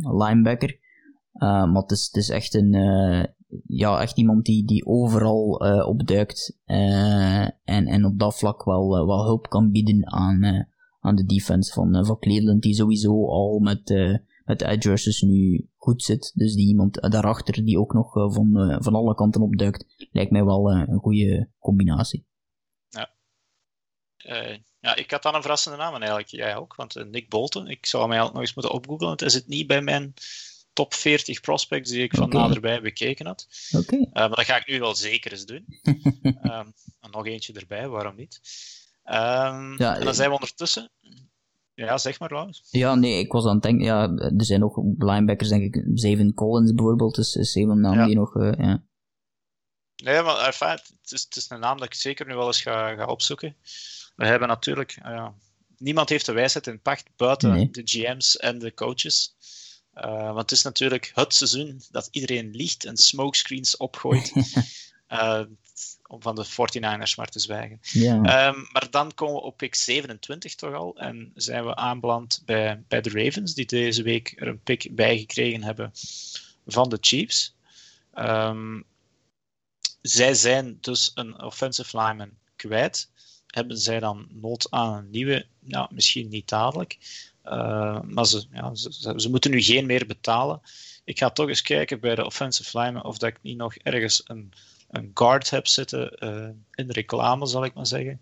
[0.00, 0.78] linebacker.
[1.38, 2.72] maar het is, het is echt een,
[3.66, 8.98] ja, echt iemand die, die overal uh, opduikt uh, en, en op dat vlak wel,
[8.98, 10.68] uh, wel hulp kan bieden aan,
[11.00, 13.88] aan de defense van, van Cleveland, die sowieso al met,
[14.44, 16.32] met de edge nu goed zit.
[16.34, 20.70] Dus die iemand daarachter die ook nog van, van alle kanten opduikt, lijkt mij wel
[20.70, 22.26] een goede combinatie.
[22.88, 23.10] Ja.
[24.80, 26.28] ja, ik had dan een verrassende naam eigenlijk.
[26.28, 29.46] Jij ook, want Nick Bolton, ik zou mij nog eens moeten opgooglen, het is het
[29.48, 30.14] niet bij mijn
[30.74, 33.46] top 40 prospects die ik van naderbij bekeken had.
[33.76, 33.98] Okay.
[33.98, 35.66] Uh, maar dat ga ik nu wel zeker eens doen.
[36.42, 36.72] um,
[37.10, 38.40] nog eentje erbij, waarom niet?
[39.04, 40.90] Um, ja, en dan zijn we ondertussen.
[41.74, 42.68] Ja, zeg maar, Laurens.
[42.70, 43.84] Ja, nee, ik was aan het denken.
[43.84, 45.84] Ja, er zijn nog linebackers, denk ik.
[45.94, 48.06] Zeven Collins bijvoorbeeld, dus is een naam ja.
[48.06, 48.34] die nog.
[48.34, 48.82] Uh, ja.
[49.96, 52.94] Nee, maar het, is, het is een naam dat ik zeker nu wel eens ga,
[52.94, 53.56] ga opzoeken.
[54.16, 54.98] We hebben natuurlijk.
[55.06, 55.28] Uh,
[55.78, 57.70] niemand heeft de wijsheid in pacht buiten nee.
[57.70, 59.36] de GM's en de coaches.
[59.96, 64.32] Uh, want het is natuurlijk het seizoen dat iedereen liegt en smokescreens opgooit.
[65.08, 65.40] uh,
[66.06, 67.80] om van de 49ers maar te zwijgen.
[67.94, 70.96] Um, maar dan komen we op pick 27 toch al.
[70.96, 75.18] En zijn we aanbeland bij, bij de Ravens, die deze week er een pick bij
[75.18, 75.92] gekregen hebben
[76.66, 77.54] van de Chiefs.
[78.14, 78.84] Um,
[80.02, 83.10] zij zijn dus een offensive lineman kwijt.
[83.46, 85.46] Hebben zij dan nood aan een nieuwe?
[85.60, 86.98] Nou, misschien niet dadelijk.
[87.44, 90.60] Uh, maar ze, ja, ze, ze, moeten nu geen meer betalen.
[91.04, 94.22] Ik ga toch eens kijken bij de offensive lineman of dat ik niet nog ergens
[94.24, 94.52] een,
[94.90, 98.20] een guard heb zitten uh, in de reclame, zal ik maar zeggen.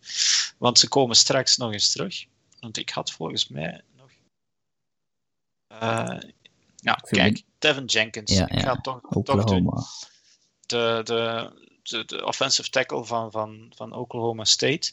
[0.59, 2.25] Want ze komen straks nog eens terug.
[2.61, 4.11] Want ik had volgens mij nog.
[5.83, 6.21] Uh,
[6.77, 8.33] ja, kijk, Devin Jenkins.
[8.33, 9.73] Ja, ik ga toch, toch doen.
[10.67, 11.51] De, de,
[11.83, 14.93] de, de, offensive tackle van, van, van Oklahoma State.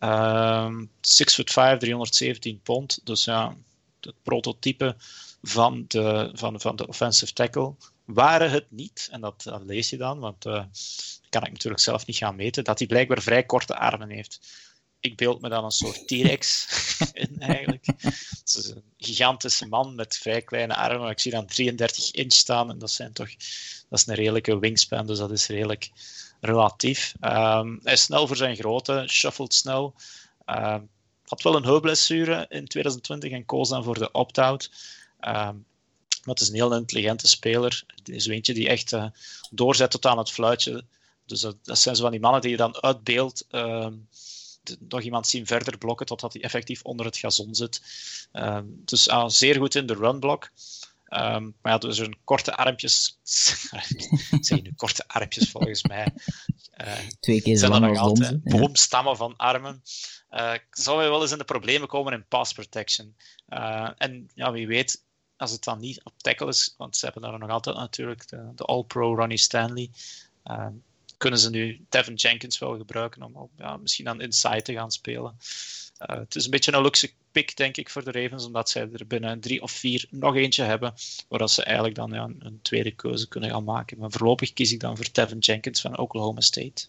[0.00, 3.00] Um, 6 foot 5, 317 pond.
[3.04, 3.56] Dus ja,
[4.00, 4.96] het prototype
[5.42, 7.74] van de, van, van de offensive tackle.
[8.04, 10.64] Waren het niet, en dat, lees je dan, want uh,
[11.28, 14.40] kan ik natuurlijk zelf niet gaan meten, dat hij blijkbaar vrij korte armen heeft.
[15.00, 16.66] Ik beeld me dan een soort T-Rex
[17.12, 17.86] in eigenlijk.
[17.86, 21.10] Het is een gigantische man met vrij kleine armen.
[21.10, 23.30] Ik zie dan 33 inch staan en dat zijn toch
[23.88, 25.90] dat is een redelijke wingspan, dus dat is redelijk
[26.46, 27.14] relatief.
[27.20, 29.94] Um, hij is snel voor zijn grootte, shuffelt snel.
[30.46, 30.88] Um,
[31.24, 34.70] had wel een heupblessure in 2020 en koos dan voor de opt-out.
[35.20, 35.64] Um,
[36.24, 37.84] maar het is een heel intelligente speler.
[37.86, 39.06] Het is eentje die echt uh,
[39.50, 40.84] doorzet tot aan het fluitje.
[41.26, 43.46] Dus dat, zijn zo van die mannen die je dan uit beeld
[44.88, 47.82] nog iemand zien verder blokken totdat hij effectief onder het gazon zit.
[48.68, 50.50] dus uh, zeer goed in de runblock.
[51.08, 53.18] Um, maar ja, dus een korte armpjes.
[54.40, 56.12] zijn nu korte armpjes volgens mij.
[56.80, 58.40] Uh, Twee keer zo lang als onze.
[58.44, 59.82] Boomstammen van armen.
[60.30, 63.16] Uh, zou je wel eens in de problemen komen in pass protection.
[63.48, 65.04] Uh, en ja, wie weet,
[65.36, 68.52] als het dan niet op tackle is, want ze hebben daar nog altijd natuurlijk de,
[68.54, 69.90] de All-Pro Ronnie Stanley.
[71.16, 75.36] kunnen ze nu Devin Jenkins wel gebruiken om ja, misschien aan inside te gaan spelen.
[76.00, 78.88] Uh, het is een beetje een luxe pick, denk ik, voor de Ravens, omdat zij
[78.92, 80.94] er binnen drie of vier nog eentje hebben,
[81.28, 83.98] waar ze eigenlijk dan ja, een tweede keuze kunnen gaan maken.
[83.98, 86.86] Maar voorlopig kies ik dan voor Devin Jenkins van Oklahoma State.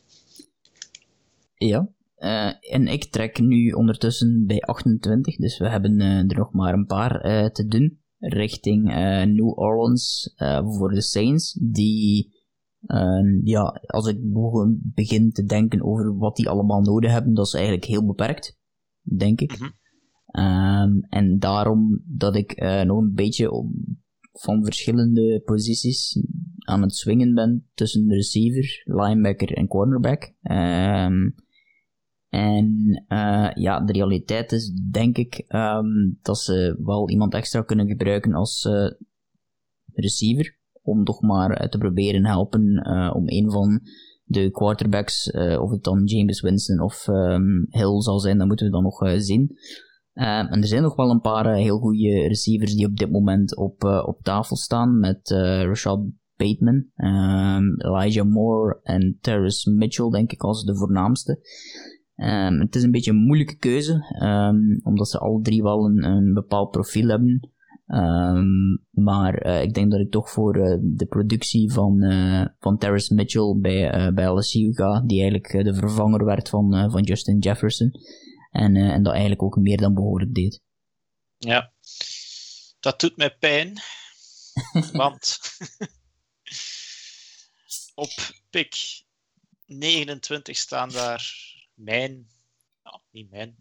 [1.55, 6.53] Ja, uh, en ik trek nu ondertussen bij 28, dus we hebben uh, er nog
[6.53, 7.99] maar een paar te doen.
[8.19, 8.83] Richting
[9.25, 10.33] New Orleans
[10.63, 12.33] voor de Saints, die,
[13.43, 14.17] ja, als ik
[14.95, 18.57] begin te denken over wat die allemaal nodig hebben, dat is eigenlijk heel beperkt,
[19.15, 19.59] denk ik.
[19.59, 19.71] Mm
[20.37, 23.71] Um, en daarom dat ik uh, nog een beetje op,
[24.31, 26.21] van verschillende posities
[26.57, 30.33] aan het swingen ben tussen receiver, linebacker en cornerback.
[30.43, 31.35] Um,
[32.29, 37.87] en uh, ja, de realiteit is denk ik um, dat ze wel iemand extra kunnen
[37.87, 38.91] gebruiken als uh,
[39.93, 40.57] receiver.
[40.81, 43.81] Om toch maar te proberen helpen om een van
[44.29, 47.05] de quarterbacks, of het dan James Winston of
[47.69, 49.57] Hill zal zijn, dat moeten we dan nog zien.
[50.13, 53.11] Uh, en er zijn nog wel een paar uh, heel goede receivers die op dit
[53.11, 54.99] moment op, op tafel staan.
[54.99, 55.29] Met
[55.65, 56.05] Rashad
[56.35, 61.39] Bateman, um, Elijah Moore en Terrace Mitchell, denk ik, als de voornaamste.
[62.15, 63.93] Het is een beetje een moeilijke keuze,
[64.83, 67.49] omdat ze alle drie wel een bepaald profiel hebben.
[68.91, 71.99] Maar ik denk dat ik toch voor de productie van,
[72.59, 77.39] van Terrace Mitchell bij, bij LSU ga, die eigenlijk de vervanger werd van, van Justin
[77.39, 77.91] Jefferson.
[78.57, 80.61] En, uh, en dat eigenlijk ook meer dan behoorlijk deed.
[81.37, 81.73] Ja,
[82.79, 83.73] dat doet mij pijn.
[84.91, 85.39] want
[87.95, 88.11] op
[88.49, 89.03] pick
[89.65, 91.35] 29 staan daar
[91.73, 92.27] mijn,
[92.83, 93.57] nou, niet mijn,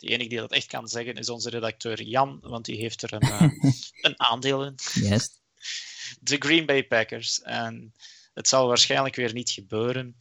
[0.00, 3.12] de enige die dat echt kan zeggen is onze redacteur Jan, want die heeft er
[3.12, 3.72] een, uh,
[4.06, 4.74] een aandeel in.
[4.94, 5.28] Yes.
[6.20, 7.42] De Green Bay Packers.
[7.42, 7.94] En
[8.34, 10.16] het zal waarschijnlijk weer niet gebeuren.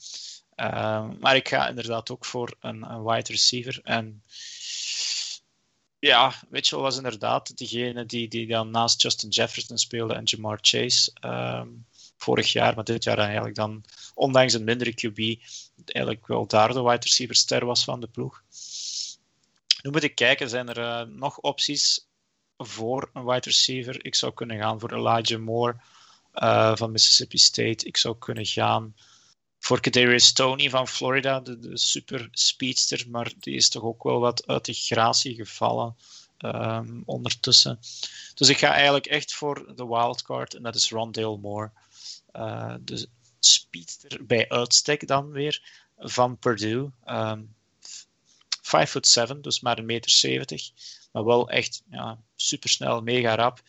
[0.55, 3.79] Ehm, maar ik ga inderdaad ook voor een, een wide receiver.
[3.83, 4.23] En
[5.99, 11.11] ja, Mitchell was inderdaad degene die, die dan naast Justin Jefferson speelde en Jamar Chase
[11.13, 11.67] ehm,
[12.17, 15.43] vorig jaar, maar dit jaar eigenlijk dan, ondanks een mindere QB,
[15.85, 18.43] eigenlijk wel daar de wide receiver ster was van de ploeg.
[19.81, 22.07] Nu moet ik kijken, zijn er uh, nog opties
[22.57, 24.05] voor een wide receiver?
[24.05, 25.75] Ik zou kunnen gaan voor Elijah Moore
[26.35, 27.85] uh, van Mississippi State.
[27.85, 28.95] Ik zou kunnen gaan
[29.59, 34.47] voor Kadarius Tony van Florida, de, super speedster, maar die is toch ook wel wat
[34.47, 35.95] uit de gratie gevallen
[36.37, 37.79] um, ondertussen.
[38.33, 41.71] Dus ik ga eigenlijk echt voor de wildcard en dat is Rondale Moore.
[42.33, 43.07] Uh, de
[43.39, 46.91] speedster bij uitstek dan weer van Purdue.
[47.05, 47.55] Um,
[48.69, 50.69] 5 foot 7, dus maar een meter 70.
[51.11, 53.61] Maar wel echt ja, super snel, mega rap.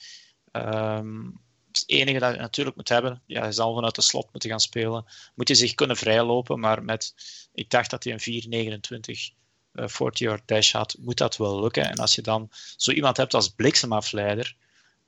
[0.53, 1.40] Um,
[1.72, 4.61] het enige dat je natuurlijk moet hebben, ja, hij zal vanuit de slot moeten gaan
[4.61, 5.05] spelen.
[5.34, 7.14] Moet je zich kunnen vrijlopen, maar met,
[7.53, 9.38] ik dacht dat hij een 4,29
[9.72, 11.90] uh, 40-yard dash had, moet dat wel lukken.
[11.90, 14.57] En als je dan zo iemand hebt als bliksemafleider,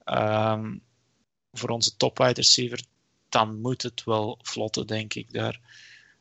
[0.04, 0.82] um,
[1.52, 2.80] voor onze top wide receiver,
[3.28, 5.60] dan moet het wel vlotten, denk ik, daar.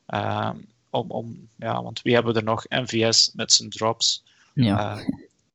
[0.08, 2.66] Um, om, om, ja, want wie hebben er nog?
[2.70, 4.24] MVS met zijn drops.
[4.54, 4.98] Ja.
[4.98, 5.08] Uh,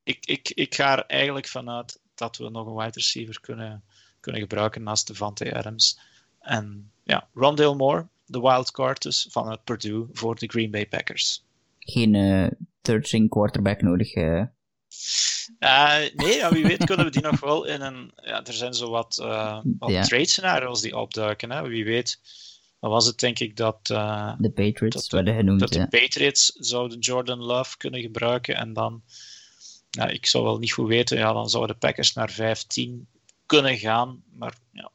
[0.03, 3.83] ik, ik, ik ga er eigenlijk vanuit dat we nog een wide receiver kunnen
[4.27, 5.99] kunnen gebruiken naast Devante Adams.
[6.41, 11.45] En ja, Rondale Moore, de wildcard dus vanuit Purdue voor de Green Bay Packers.
[11.79, 14.15] Geen uh, third string quarterback nodig.
[14.15, 14.43] Uh.
[15.59, 18.13] Uh, nee, ja, wie weet kunnen we die nog wel in een.
[18.17, 19.17] Ja, er zijn zo wat,
[19.79, 21.51] wat trade scenario's die opduiken.
[21.51, 21.69] Hè.
[21.69, 22.21] Wie weet,
[22.81, 23.89] dan was het denk ik dat.
[23.93, 25.61] Uh, de Patriots werden genoemd.
[25.61, 29.03] Dat de Patriots zouden Jordan Love kunnen gebruiken en dan.
[29.91, 33.09] Ja, ik zou wel niet goed weten, ja, dan zouden de Packers naar 15
[33.47, 34.23] kunnen gaan.
[34.33, 34.91] Maar ja,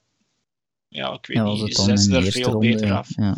[0.87, 1.75] ja ik weet ja, niet.
[1.75, 3.09] Ze zijn er veel beter af.
[3.15, 3.37] Ja.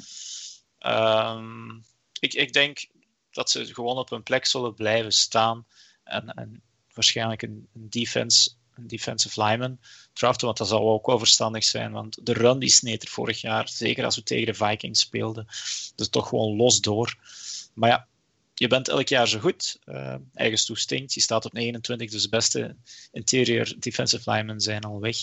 [1.35, 1.83] Um,
[2.19, 2.85] ik, ik denk
[3.31, 5.65] dat ze gewoon op hun plek zullen blijven staan.
[6.03, 6.61] En, en
[6.93, 9.79] waarschijnlijk een, een, defense, een defensive lineman
[10.13, 11.91] draften, want dat zal ook wel verstandig zijn.
[11.91, 15.45] Want de run die sneed er vorig jaar, zeker als we tegen de Vikings speelden,
[15.95, 17.17] dus toch gewoon los door.
[17.73, 18.07] Maar ja,
[18.53, 19.79] je bent elk jaar zo goed.
[19.85, 21.13] Uh, eigen toestinkt.
[21.13, 22.75] Je staat op 29, dus de beste
[23.11, 25.17] interior defensive linemen zijn al weg.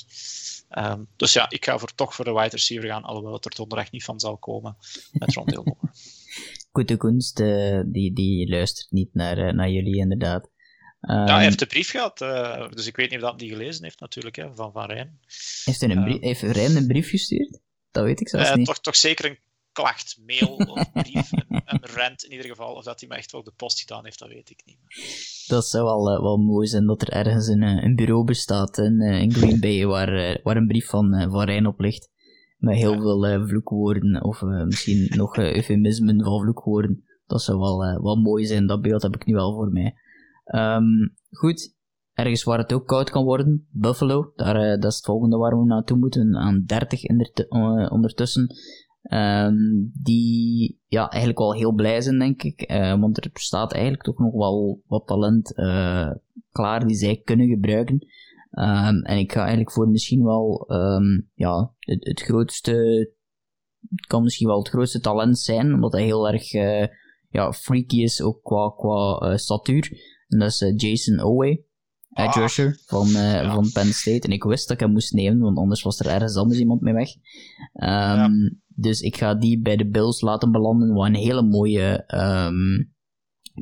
[0.78, 3.54] Um, dus ja, ik ga voor, toch voor de wide receiver gaan, alhoewel het er
[3.54, 4.76] donderdag niet van zal komen
[5.12, 5.94] met Rondale Moore.
[6.72, 10.49] Goede Kunst, uh, die, die luistert niet naar, uh, naar jullie inderdaad.
[11.00, 12.18] Ja, hij heeft de brief gehad,
[12.74, 15.20] dus ik weet niet of dat die gelezen heeft natuurlijk, hè, van Van Rijn.
[15.64, 17.60] Heeft, hij een brief, heeft Rijn een brief gestuurd?
[17.90, 18.66] Dat weet ik zelfs niet.
[18.66, 19.38] Toch, toch zeker een
[19.72, 22.74] klacht, mail of brief, een, een rent in ieder geval.
[22.74, 24.78] Of dat hij me echt wel op de post gedaan heeft, dat weet ik niet.
[25.46, 28.78] Dat zou wel, uh, wel mooi zijn dat er ergens een, eh, een bureau bestaat
[28.78, 32.08] in, uh, in Green Bay waar, uh, waar een brief van, van Rijn op ligt.
[32.58, 37.04] met heel veel vloekwoorden, of misschien nog eufemismen van vloekwoorden.
[37.26, 39.94] Dat zou wel, wel mooi zijn, dat beeld heb ik nu wel voor mij.
[40.50, 41.76] Ehm, goed,
[42.12, 45.64] ergens waar het ook koud kan worden, Buffalo, daar, dat is het volgende waar we
[45.64, 47.02] naartoe moeten, aan 30
[47.90, 48.48] ondertussen.
[49.02, 52.70] Um, die ja, eigenlijk wel heel blij zijn, denk ik.
[52.72, 55.52] Uh, want er staat eigenlijk toch nog wel wat talent
[56.50, 57.94] klaar die zij kunnen gebruiken.
[58.50, 60.66] Um, en ik ga eigenlijk voor misschien wel
[61.34, 62.72] ja, het, grootste.
[63.90, 66.52] Het kan misschien wel het grootste talent zijn, omdat hij heel erg
[67.28, 70.18] ja, freaky is, ook qua, qua statuur.
[70.30, 71.68] En dat is Jason Owe
[72.10, 72.36] edge ah.
[72.36, 74.26] rusher van, uh, van Penn State.
[74.26, 76.80] En ik wist dat ik hem moest nemen, want anders was er ergens anders iemand
[76.80, 77.08] mee weg.
[78.24, 82.92] Um, Dus ik ga die bij de Bills laten belanden, wat een hele mooie um,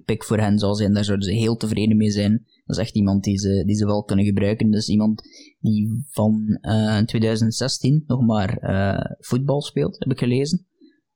[0.05, 0.93] pick voor hen zal zijn.
[0.93, 2.47] Daar zouden ze heel tevreden mee zijn.
[2.65, 4.71] Dat is echt iemand die ze, die ze wel kunnen gebruiken.
[4.71, 5.23] Dus iemand
[5.61, 10.67] die van uh, 2016 nog maar uh, voetbal speelt, heb ik gelezen.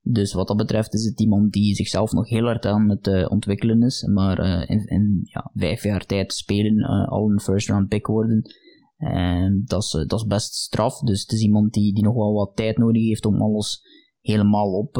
[0.05, 3.31] Dus wat dat betreft is het iemand die zichzelf nog heel hard aan het uh,
[3.31, 7.89] ontwikkelen is, maar uh, in, ja, vijf jaar tijd spelen uh, al een first round
[7.89, 8.43] pick worden.
[8.97, 12.33] En dat is, dat is best straf, dus het is iemand die, die nog wel
[12.33, 13.83] wat tijd nodig heeft om alles
[14.21, 14.97] helemaal op,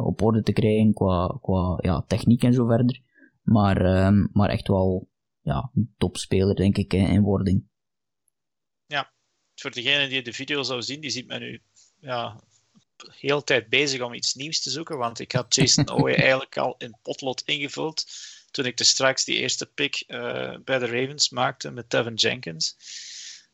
[0.00, 3.02] op orde te krijgen qua, qua ja, techniek en zo verder.
[3.42, 5.08] Maar, ehm, maar echt wel
[5.40, 7.64] ja, een topspeler, denk ik, in wording.
[8.86, 9.12] Ja,
[9.54, 11.62] voor degene die de video zou zien, die ziet men nu
[12.00, 12.40] ja,
[13.06, 16.74] heel tijd bezig om iets nieuws te zoeken, want ik had Jason Owe eigenlijk al
[16.78, 18.04] in potlot ingevuld
[18.50, 22.76] toen ik de straks die eerste pick uh, bij de Ravens maakte met Tevin Jenkins.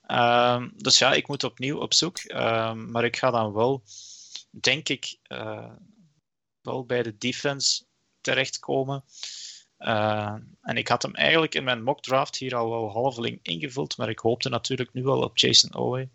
[0.07, 3.83] Um, dus ja, ik moet opnieuw op zoek, um, maar ik ga dan wel,
[4.51, 5.73] denk ik, uh,
[6.61, 7.85] wel bij de defense
[8.21, 9.05] terechtkomen.
[9.79, 13.97] Uh, en ik had hem eigenlijk in mijn mock draft hier al wel halveling ingevuld,
[13.97, 16.09] maar ik hoopte natuurlijk nu wel op Jason Owe.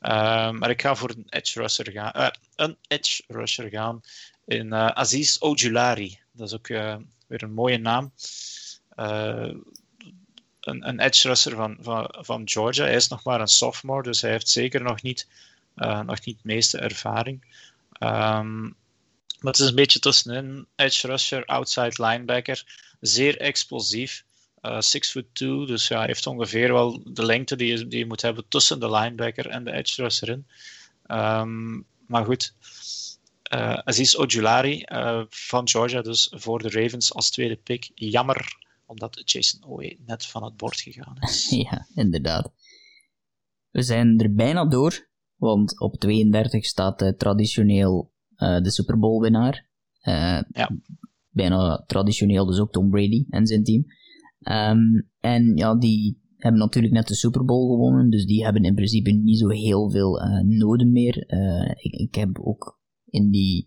[0.00, 2.12] Ehm, maar ik ga voor een edge rusher gaan.
[2.16, 4.00] Uh, een edge rusher gaan
[4.44, 6.18] in uh, Aziz Ojulari.
[6.32, 6.96] Dat is ook uh,
[7.26, 8.12] weer een mooie naam.
[8.96, 9.64] een,
[10.60, 12.84] een edge rusher van, van, van Georgia.
[12.84, 15.28] Hij is nog maar een sophomore, dus hij heeft zeker nog niet,
[16.04, 17.44] nog niet de meeste ervaring.
[18.00, 18.76] Um,
[19.40, 20.66] maar het is een beetje tussenin.
[20.76, 22.64] Edge rusher, outside linebacker.
[23.00, 24.24] Zeer explosief.
[24.68, 27.98] Uh, six foot two, dus ja, hij heeft ongeveer wel de lengte die je, die
[27.98, 30.46] je moet hebben tussen de linebacker en de edge rusher in.
[31.06, 32.54] Um, maar goed,
[33.54, 37.90] uh, Aziz Ojulari uh, van Georgia, dus voor de Ravens als tweede pick.
[37.94, 38.56] Jammer,
[38.86, 41.48] omdat Jason Owe net van het bord gegaan is.
[41.70, 42.52] ja, inderdaad.
[43.70, 49.66] We zijn er bijna door, want op 32 staat traditioneel de Super Bowl winnaar.
[50.52, 50.70] ja.
[51.30, 53.84] Bijna traditioneel dus ook Tom Brady en zijn team.
[54.40, 58.74] Um, en ja, die hebben natuurlijk net de Super Bowl gewonnen, dus die hebben in
[58.74, 61.24] principe niet zo heel veel uh, noden meer.
[61.26, 63.66] Uh, ik, ik heb ook in die,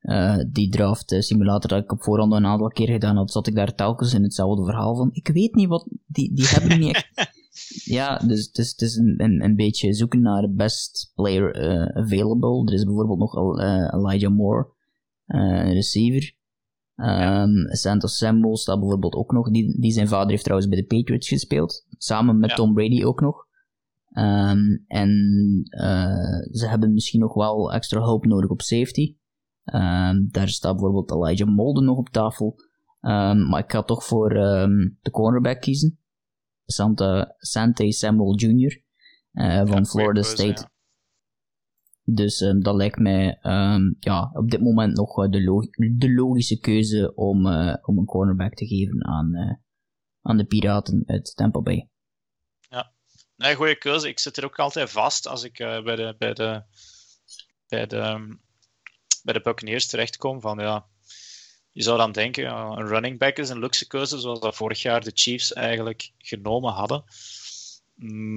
[0.00, 3.54] uh, die draft simulator dat ik op voorhand een aantal keer gedaan had, zat ik
[3.54, 5.10] daar telkens in hetzelfde verhaal van.
[5.12, 7.32] Ik weet niet wat, die, die hebben niet echt.
[7.98, 11.54] ja, dus het is, het is een, een, een beetje zoeken naar best player
[11.94, 12.66] available.
[12.66, 13.58] Er is bijvoorbeeld nog
[13.92, 14.68] Elijah Moore,
[15.26, 16.34] een receiver.
[16.96, 19.50] Um, Santos Samuel staat bijvoorbeeld ook nog.
[19.50, 21.86] Die, die zijn vader heeft trouwens bij de Patriots gespeeld.
[21.88, 23.46] Samen met Tom Brady ook nog.
[24.16, 25.10] Um, en
[25.80, 29.16] uh, ze hebben misschien nog wel extra hulp nodig op safety.
[29.64, 32.54] Um, daar staat bijvoorbeeld Elijah Molden nog op tafel.
[33.00, 34.28] maar ik ga toch voor
[35.00, 35.98] de cornerback kiezen.
[36.64, 38.82] Santa, Sante Samuel Jr.
[39.32, 40.68] Uh, van Florida State.
[42.06, 46.58] Dus um, dat lijkt mij um, ja, op dit moment nog uh, de, de, logische
[46.58, 49.52] keuze om, uh, om een cornerback te geven aan, uh,
[50.22, 51.88] aan de Piraten uit Tampa Bay.
[52.60, 52.92] Ja,
[53.36, 54.08] nee, goede keuze.
[54.08, 56.62] Ik zit er ook altijd vast als ik bij, de, bij, de,
[57.68, 58.40] bij, de, um,
[59.22, 60.40] bij de Buccaneers terechtkom.
[60.40, 60.86] Van, ja,
[61.70, 65.00] je zou dan denken, een running back is een luxe keuze, zoals dat vorig jaar
[65.00, 67.04] de Chiefs eigenlijk genomen hadden.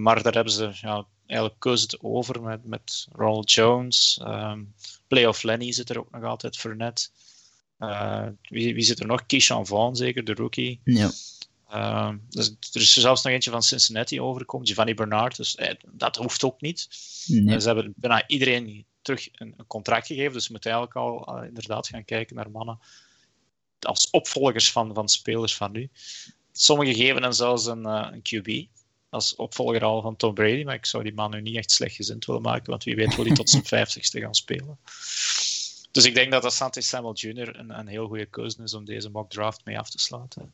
[0.02, 4.22] Maar daar hebben ze ja, eigenlijk koos het over met, met Ronald Jones.
[4.24, 4.74] Um,
[5.08, 7.08] Playoff Lenny zit er ook nog altijd, Fournette.
[7.80, 9.26] Uh, wie, wie zit er nog?
[9.26, 10.80] Keyshawn Vaughn zeker, de rookie.
[10.84, 11.12] Ja.
[11.74, 15.36] Uh, dus er is zelfs nog eentje van Cincinnati overgekomen, Giovanni Bernard.
[15.38, 16.88] Dus eh, dat hoeft ook niet.
[17.26, 17.60] Nee.
[17.60, 20.34] Ze hebben bijna iedereen terug een, een, contract gegeven.
[20.34, 22.80] Dus we moeten eigenlijk al uh, inderdaad gaan kijken naar mannen
[23.80, 25.90] als opvolgers van, van spelers van nu.
[26.52, 28.68] Sommigen geven dan zelfs een, uh, een QB
[29.10, 30.64] als opvolger al van Tom Brady.
[30.64, 33.16] Maar ik zou die man nu niet echt slecht gezind willen maken, want wie weet
[33.16, 34.80] wil hij tot zijn vijftigste gaan spelen.
[35.92, 37.60] Dus ik denk dat Asante Samuel Jr.
[37.60, 40.54] Een, een heel goede keuze is om deze mock draft mee af te sluiten.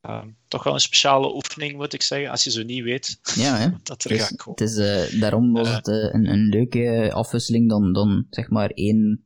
[0.00, 3.56] Ehm, toch wel een speciale oefening, moet ik zeggen, als je zo niet weet ja,
[3.56, 3.68] hè?
[3.82, 4.60] dat er gaat komen.
[4.60, 4.76] Het is,
[5.12, 9.24] uh, daarom was het uh, een, een, leuke afwisseling dan, dan zeg maar één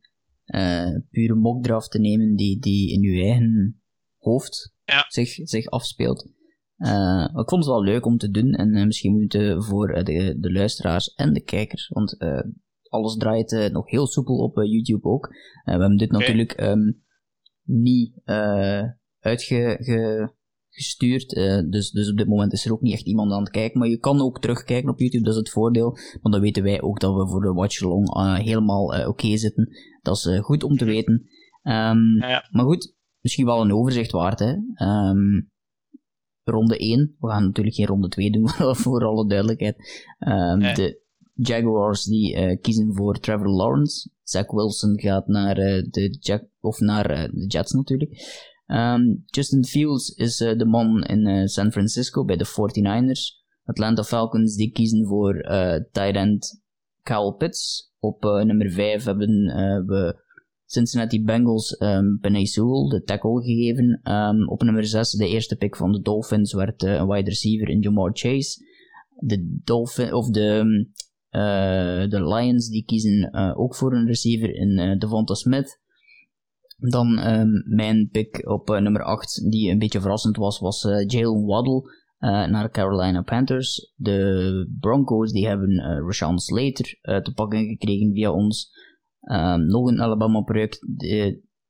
[1.11, 3.83] pure mockdraft te nemen die, die in je eigen
[4.19, 5.05] hoofd ja.
[5.09, 6.29] zich, zich afspeelt.
[7.35, 11.15] Ik vond het wel leuk om te doen en misschien moeten voor de, de luisteraars
[11.15, 12.17] en de kijkers, want
[12.89, 15.29] alles draait nog heel soepel op YouTube ook.
[15.65, 17.03] we hebben dit natuurlijk um,
[17.63, 18.21] niet
[19.21, 21.29] uitgestuurd.
[21.71, 23.79] Dus, dus op dit moment is er ook niet echt iemand aan het kijken.
[23.79, 25.97] Maar je kan ook terugkijken op YouTube, dat is het voordeel.
[26.21, 29.69] Want dan weten wij ook dat we voor de watch-along helemaal oké zitten.
[30.03, 31.29] Dat is goed om te weten.
[31.63, 32.49] Um, ja.
[32.51, 34.39] Maar goed, misschien wel een overzicht waard.
[34.39, 34.55] Hè?
[34.87, 35.53] Um,
[36.45, 37.17] ronde 1.
[37.19, 38.49] We gaan natuurlijk geen ronde 2 doen,
[38.85, 39.77] voor alle duidelijkheid.
[40.19, 40.75] Um, nee.
[40.75, 41.03] De
[41.35, 44.11] Jaguars die kiezen voor Trevor Lawrence.
[44.23, 48.11] Zach Wilson gaat naar, de, Jack of naar de Jets natuurlijk.
[48.67, 53.43] Um, Justin Fields is uh, de man in uh, San Francisco bij de 49ers.
[53.65, 56.63] Atlanta Falcons die kiezen voor uh, tight end
[57.03, 57.93] Kyle Pitts.
[57.99, 59.29] Op nummer 5 hebben
[59.87, 60.24] we
[60.75, 64.01] Cincinnati Bengals um, Penny Sewell, de tackle, gegeven.
[64.13, 67.81] Um, op nummer 6 de eerste pick van de Dolphins werd een wide receiver in
[67.81, 68.65] Jamar Chase.
[69.19, 70.87] De, Dolphin, of de,
[72.09, 75.81] de Lions die kiezen ook voor een receiver in Devonta Smith.
[76.77, 81.83] Dan um, mijn pick op nummer 8, die een beetje verrassend was, was Jalen Waddle
[82.25, 83.93] uh, naar Carolina Panthers.
[83.97, 88.73] De Broncos die hebben uh, Rashawn Slater te pakken gekregen via ons.
[89.25, 90.87] Um, nog een Alabama-project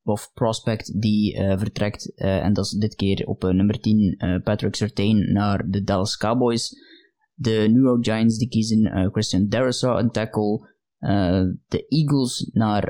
[0.02, 2.14] of prospect die vertrekt.
[2.14, 6.76] en dat is dit keer op nummer 10 Patrick Surtain naar de Dallas Cowboys.
[7.34, 10.72] De New York Giants die kiezen Christian Darrisaw, een tackle.
[11.68, 12.82] De Eagles naar,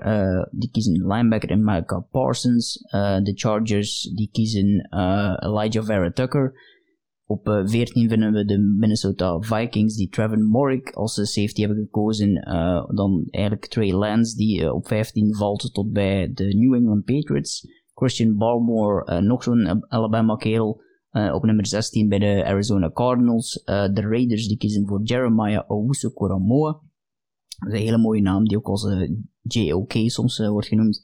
[0.50, 2.78] die kiezen linebacker in Micah Parsons.
[3.22, 4.88] De Chargers die kiezen
[5.40, 6.52] Elijah Vera Tucker.
[7.26, 12.34] Op 14 vinden we de Minnesota Vikings die Trevor Morrick als safety hebben gekozen.
[12.94, 17.68] dan eigenlijk Trey Lance die op 15 valt tot bij de New England Patriots.
[17.94, 20.82] Christian Barmore, nog zo'n Alabama kerel.
[21.32, 23.62] op nummer 16 bij de Arizona Cardinals.
[23.64, 26.80] de Raiders die kiezen voor Jeremiah Owusu-Koramoa.
[27.58, 28.86] Dat is een hele mooie naam, die ook als
[29.42, 31.02] JOK soms wordt genoemd.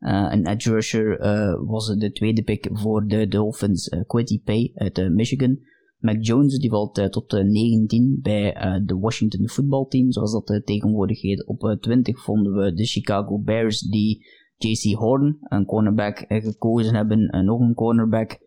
[0.00, 1.18] Uh, een edge rusher
[1.66, 5.58] was de tweede pick voor de Dolphins, uh, Quitty Pay uit Michigan.
[5.98, 8.52] Mac Jones die valt tot 19 bij
[8.84, 11.46] de Washington Football Team, zoals dat tegenwoordig heet.
[11.46, 14.26] Op 20 vonden we de Chicago Bears die
[14.56, 17.44] JC Horn, een cornerback, gekozen hebben.
[17.44, 18.38] nog een cornerback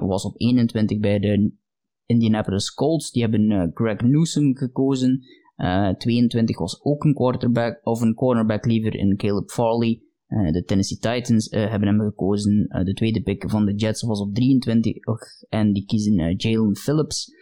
[0.00, 1.52] was op 21 bij de
[2.06, 3.10] Indianapolis Colts.
[3.10, 5.22] Die hebben Greg Newsom gekozen.
[5.56, 10.02] Uh, 22 was ook een quarterback, of een cornerback liever in Caleb Farley.
[10.28, 12.84] Uh, de Tennessee Titans uh, hebben hem gekozen.
[12.84, 14.96] de tweede pick van de Jets was op 23
[15.48, 17.34] en die kiezen Jalen Phillips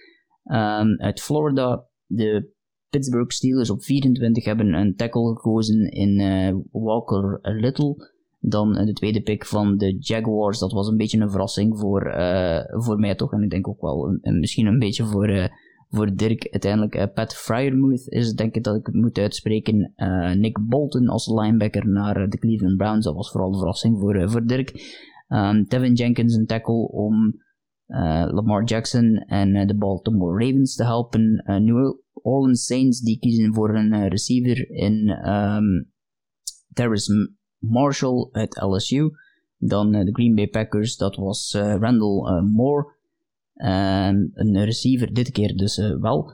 [0.44, 1.86] um, uit Florida.
[2.06, 2.54] De
[2.88, 6.18] Pittsburgh Steelers op 24 hebben een tackle gekozen in
[6.72, 8.14] Walker Little.
[8.40, 12.02] Dan de tweede pick van de Jaguars, dat was een beetje een verrassing voor,
[12.68, 13.32] voor mij toch.
[13.32, 15.50] En ik denk ook wel misschien een beetje voor
[15.88, 19.92] voor Dirk uiteindelijk uh, Pat Fryermuth is, denk ik dat ik het moet uitspreken.
[19.96, 23.04] Uh, Nick Bolton als linebacker naar uh, de Cleveland Browns.
[23.04, 24.94] Dat was vooral een verrassing voor, voor Dirk.
[25.28, 27.44] Um, Tevin Jenkins een tackle om
[27.86, 31.42] Lamar Jackson en de Baltimore Ravens te helpen.
[31.44, 35.92] New Orleans Saints die kiezen voor een receiver in um,
[36.72, 39.10] Terrace Marshall uit LSU.
[39.58, 42.95] Dan de Green Bay Packers, dat was Randall Moore.
[43.56, 46.32] Um, een receiver dit keer dus uh, wel.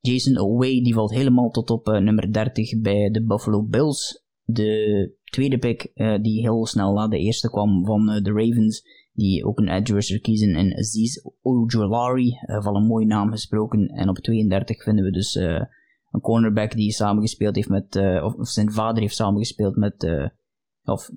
[0.00, 4.24] Jason Away die valt helemaal tot op uh, nummer 30 bij de Buffalo Bills.
[4.42, 8.82] De tweede pick uh, die heel snel na de eerste kwam van de Ravens.
[9.12, 12.38] Die ook een edge rusher kiezen in Aziz Ojolari.
[12.46, 13.88] van een mooie naam gesproken.
[13.88, 17.96] En op 32 vinden we dus een cornerback die samengespeeld heeft met...
[17.96, 20.30] Of, of, zijn vader heeft samengespeeld met...
[20.84, 21.10] of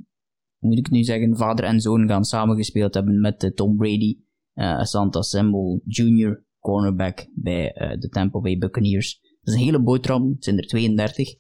[0.60, 4.18] moet ik nu zeggen, vader en zoon gaan samengespeeld hebben met Tom Brady
[4.62, 9.20] uh, Asante Samuel Jr., cornerback bij uh, de Tampa Bay Buccaneers.
[9.22, 11.36] Dat is een hele boterham, het zijn er 32.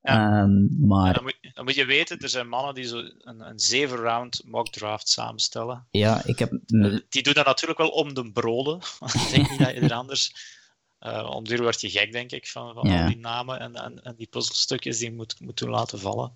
[0.00, 0.42] Ja.
[0.42, 1.14] Um, maar...
[1.14, 4.42] Dan moet, dan, moet, je weten, er zijn mannen die zo een, een zeven round
[4.44, 5.86] mock draft samenstellen.
[5.90, 6.60] Ja, ik heb...
[7.08, 8.76] Die doen dat natuurlijk wel om de broden.
[9.14, 10.56] ik denk niet dat je er anders...
[11.00, 13.00] Uh, om duur word je gek, denk ik, van, van ja.
[13.00, 16.32] al die namen en, en, en die puzzelstukjes die je moet, moet doen laten vallen.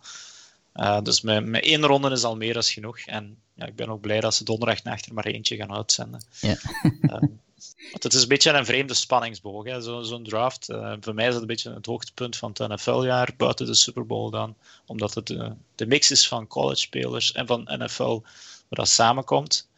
[0.75, 2.99] Uh, dus met, met één ronde is al meer dan genoeg.
[2.99, 6.25] En ja, ik ben ook blij dat ze donderdagnacht er maar eentje gaan uitzenden.
[6.41, 6.57] Ja.
[7.03, 7.11] uh,
[7.93, 10.71] want het is een beetje een vreemde spanningsboog, zo'n zo draft.
[10.71, 14.07] Uh, voor mij is het een beetje het hoogtepunt van het NFL-jaar, buiten de Super
[14.07, 14.57] Bowl dan.
[14.87, 15.27] Omdat het
[15.75, 19.71] de mix is van college-spelers en van NFL, waar dat samenkomt.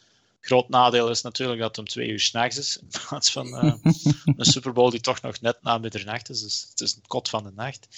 [0.45, 3.75] Groot nadeel is natuurlijk dat het om twee uur s'nachts is, in plaats van uh,
[4.37, 6.43] een Super Bowl die toch nog net na middernacht is.
[6.43, 7.89] Dus het is een kot van de nacht.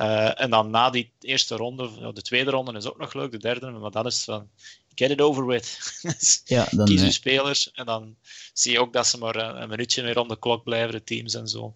[0.00, 3.38] Uh, en dan na die eerste ronde, de tweede ronde is ook nog leuk, de
[3.38, 4.48] derde, maar dan is van
[4.94, 5.78] get it over with.
[6.44, 8.16] Ja, dan, Kies je spelers en dan
[8.52, 11.34] zie je ook dat ze maar een, minuutje meer om de klok blijven, de teams
[11.34, 11.74] en zo.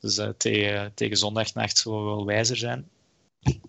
[0.00, 2.88] Dus uh, tegen, tegen zondagnacht zullen we wel wijzer zijn.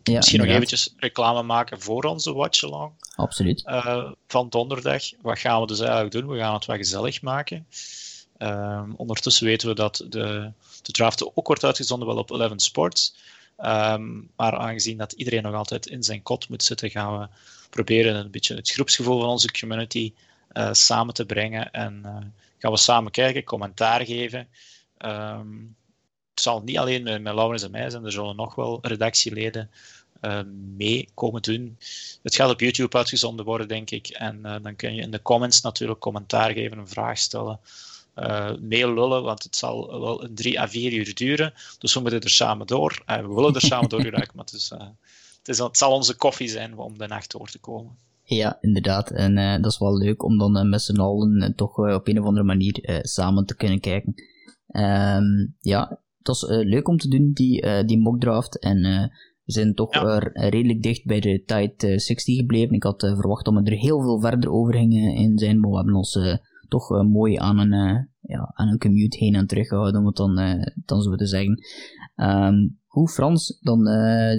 [0.03, 2.91] Ja, Misschien nog eventjes reclame maken voor onze watch-along.
[3.15, 3.63] Absoluut.
[3.65, 5.03] Uh, van donderdag.
[5.21, 6.27] Wat gaan we dus eigenlijk doen?
[6.27, 7.67] We gaan het wat gezellig maken.
[8.37, 10.51] Uh, ondertussen weten we dat de,
[10.81, 13.15] de draft ook wordt uitgezonden wel op Eleven Sports.
[13.65, 17.27] Um, maar aangezien dat iedereen nog altijd in zijn kot moet zitten, gaan we
[17.69, 20.13] proberen een beetje het groepsgevoel van onze community
[20.53, 21.71] uh, samen te brengen.
[21.71, 22.17] En uh,
[22.57, 24.47] gaan we samen kijken, commentaar geven.
[25.05, 25.75] Um,
[26.31, 29.71] het zal niet alleen met, met Laurens en mij zijn, er zullen nog wel redactieleden
[30.21, 30.41] uh,
[30.75, 31.77] mee komen doen.
[32.23, 34.07] Het gaat op YouTube uitgezonden worden, denk ik.
[34.07, 37.59] En dan kun je in de comments natuurlijk commentaar geven, een vraag stellen.
[38.20, 41.53] Uh, lullen, want het zal wel een drie à vier uur duren.
[41.80, 43.03] Dus we moeten er samen door.
[43.05, 46.47] we willen er samen door geraken, maar het, is, het, is, het zal onze koffie
[46.47, 47.97] zijn om de nacht door te komen.
[48.24, 49.11] Ja, inderdaad.
[49.11, 52.45] En dat is wel leuk om dan met z'n allen toch op een of andere
[52.45, 54.13] manier samen te kunnen kijken.
[54.68, 58.59] Um, ja, het was uh, leuk om te doen, die, uh, die mockdraft.
[58.59, 59.01] En uh,
[59.43, 59.93] we zijn toch
[60.34, 62.76] redelijk dicht bij de Tide 60 gebleven.
[62.76, 65.76] Ik had verwacht dat we er heel veel verder over gingen in zijn, maar we
[65.76, 66.20] hebben ons
[66.68, 70.36] toch mooi aan een, ja, aan een commute heen en terug gehouden, om het dan,
[70.86, 71.63] dan zo te zeggen.
[72.15, 73.86] Um, hoe Frans, dan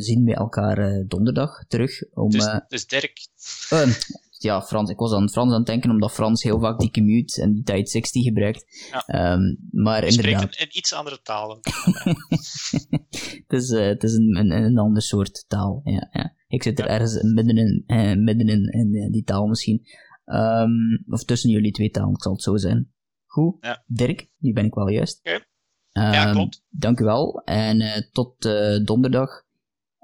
[0.00, 2.14] zien we elkaar donderdag terug.
[2.14, 3.28] Om, dus, dus Dirk.
[3.70, 3.90] Ehm,
[4.38, 7.42] ja, Frans, ik was aan Frans aan het denken, omdat Frans heel vaak die commute
[7.42, 8.88] en die tijd 60 gebruikt.
[8.90, 9.32] Ja.
[9.32, 10.40] Um, maar Je inderdaad...
[10.40, 11.58] spreekt in, iets andere talen.
[13.46, 16.08] het is, het is een, een, een ander soort taal, ja.
[16.12, 16.34] ja.
[16.48, 16.90] Ik zit er ja.
[16.90, 19.86] ergens middenin, uh, middenin in die taal misschien.
[20.32, 22.92] Um, of tussen jullie twee talen, zal het zo zijn.
[23.26, 23.84] Goed, ja.
[23.86, 25.18] Dirk, nu ben ik wel juist.
[25.18, 25.44] Okay.
[25.90, 26.64] Ja, ehm, klopt.
[26.68, 27.42] Dank u wel.
[27.44, 28.42] En tot
[28.84, 29.46] donderdag.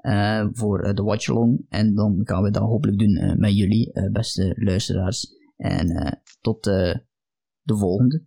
[0.01, 1.65] Uh, voor de watchalong.
[1.69, 5.27] En dan gaan we dat hopelijk doen met jullie, beste luisteraars.
[5.55, 7.05] En tot de
[7.75, 8.25] volgende.